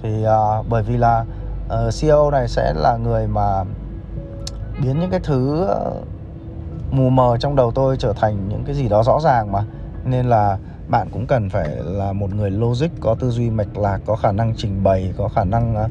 Thì 0.02 0.25
uh, 0.25 0.66
bởi 0.68 0.82
vì 0.82 0.97
là 0.97 1.25
uh, 1.66 1.94
CEO 2.00 2.30
này 2.30 2.49
sẽ 2.49 2.73
là 2.76 2.97
người 2.97 3.26
mà 3.26 3.64
biến 4.82 5.00
những 5.00 5.11
cái 5.11 5.20
thứ 5.20 5.68
uh, 5.70 6.06
mù 6.90 7.11
mờ 7.11 7.37
trong 7.40 7.56
đầu 7.56 7.70
tôi 7.70 7.97
trở 7.97 8.12
thành 8.12 8.49
những 8.49 8.64
cái 8.64 8.75
gì 8.75 8.88
đó 8.88 9.02
rõ 9.02 9.20
ràng 9.20 9.52
mà. 9.52 9.64
Nên 10.04 10.26
là 10.26 10.58
bạn 10.88 11.09
cũng 11.12 11.26
cần 11.26 11.50
phải 11.50 11.68
là 11.85 12.12
một 12.12 12.35
người 12.35 12.50
logic 12.50 12.88
có 13.00 13.14
tư 13.21 13.30
duy 13.30 13.50
mạch 13.50 13.78
lạc 13.78 13.99
có 14.07 14.16
khả 14.16 14.33
năng 14.33 14.54
trình 14.57 14.83
bày 14.83 15.12
có 15.16 15.28
khả 15.28 15.45
năng 15.45 15.88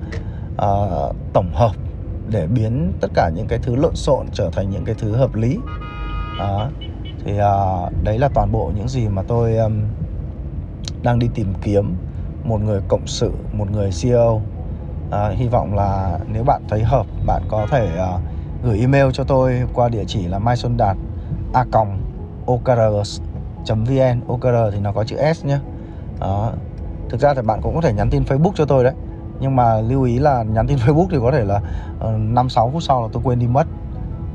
uh, 0.56 1.16
tổng 1.34 1.51
hợp 1.54 1.72
để 2.30 2.48
biến 2.48 2.94
tất 3.01 3.08
cả 3.13 3.30
những 3.36 3.48
cái 3.48 3.60
thứ 3.60 3.75
lộn 3.75 3.96
xộn 3.96 4.25
trở 4.34 4.50
thành 4.54 4.70
những 4.70 4.86
cái 4.86 4.96
thứ 5.00 5.16
hợp 5.16 5.36
lý. 5.36 5.58
Uh, 6.38 6.72
thì 7.25 7.34
uh, 7.34 8.04
đấy 8.04 8.20
là 8.20 8.30
toàn 8.34 8.51
bộ 8.51 8.72
những 8.75 8.88
gì 8.88 9.08
mà 9.08 9.24
tôi 9.27 9.58
um, 9.58 9.82
đang 11.04 11.20
đi 11.20 11.30
tìm 11.36 11.54
kiếm. 11.62 11.96
Một 12.44 12.62
người 12.62 12.82
cộng 12.88 13.08
sự 13.08 13.32
một 13.54 13.72
người 13.72 13.89
CEO 14.01 14.42
à, 15.12 15.30
hy 15.30 15.48
vọng 15.48 15.75
là 15.75 16.20
nếu 16.27 16.44
bạn 16.44 16.62
thấy 16.70 16.84
hợp 16.84 17.06
bạn 17.25 17.42
có 17.50 17.68
thể 17.72 17.89
uh, 18.16 18.22
gửi 18.63 18.80
email 18.80 19.08
cho 19.13 19.24
tôi 19.24 19.63
qua 19.74 19.89
địa 19.89 20.04
chỉ 20.08 20.27
là 20.27 20.39
mai 20.39 20.58
xuân 20.58 20.77
đạt 20.77 20.98
a 21.54 21.66
okr 22.46 23.08
vn 23.75 24.21
okr 24.27 24.74
thì 24.74 24.79
nó 24.79 24.91
có 24.91 25.03
chữ 25.03 25.17
s 25.33 25.45
nhé 25.45 25.59
đó. 26.19 26.51
Thực 27.09 27.21
ra 27.21 27.33
thì 27.33 27.41
bạn 27.41 27.62
cũng 27.62 27.75
có 27.75 27.81
thể 27.81 27.93
nhắn 27.93 28.09
tin 28.09 28.24
facebook 28.24 28.51
cho 28.55 28.65
tôi 28.65 28.83
đấy. 28.83 28.93
Nhưng 29.39 29.55
mà 29.55 29.81
lưu 29.81 30.03
ý 30.03 30.19
là 30.19 30.43
nhắn 30.43 30.67
tin 30.67 30.77
facebook 30.86 31.07
thì 31.12 31.17
có 31.21 31.31
thể 31.31 31.45
là 31.45 31.62
ờ, 32.00 32.17
năm 32.17 32.45
uh, 32.45 32.51
sáu 32.51 32.69
phút 32.74 32.83
sau 32.83 33.01
là 33.01 33.07
tôi 33.12 33.24
quên 33.25 33.39
đi 33.39 33.47
mất. 33.47 33.67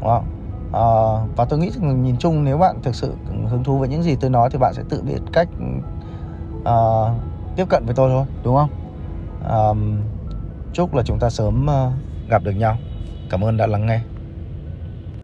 Đúng 0.00 0.08
không? 0.08 0.24
Uh, 0.68 1.36
và 1.36 1.44
tôi 1.44 1.58
nghĩ 1.58 1.70
nhìn 1.80 2.16
chung 2.18 2.44
nếu 2.44 2.58
bạn 2.58 2.82
thực 2.82 2.94
sự 2.94 3.14
hứng 3.48 3.64
thú 3.64 3.78
với 3.78 3.88
những 3.88 4.02
gì 4.02 4.16
tôi 4.16 4.30
nói 4.30 4.50
thì 4.50 4.58
bạn 4.58 4.74
sẽ 4.74 4.82
tự 4.88 5.02
biết 5.02 5.18
cách 5.32 5.48
uh, 6.62 7.10
tiếp 7.56 7.64
cận 7.68 7.86
với 7.86 7.94
tôi 7.94 8.10
thôi 8.10 8.26
đúng 8.44 8.56
không? 8.56 8.70
Uh, 9.44 9.76
chúc 10.72 10.94
là 10.94 11.02
chúng 11.02 11.18
ta 11.18 11.30
sớm 11.30 11.66
uh, 11.66 11.92
gặp 12.30 12.44
được 12.44 12.52
nhau. 12.52 12.76
Cảm 13.30 13.44
ơn 13.44 13.56
đã 13.56 13.66
lắng 13.66 13.86
nghe. 13.86 14.00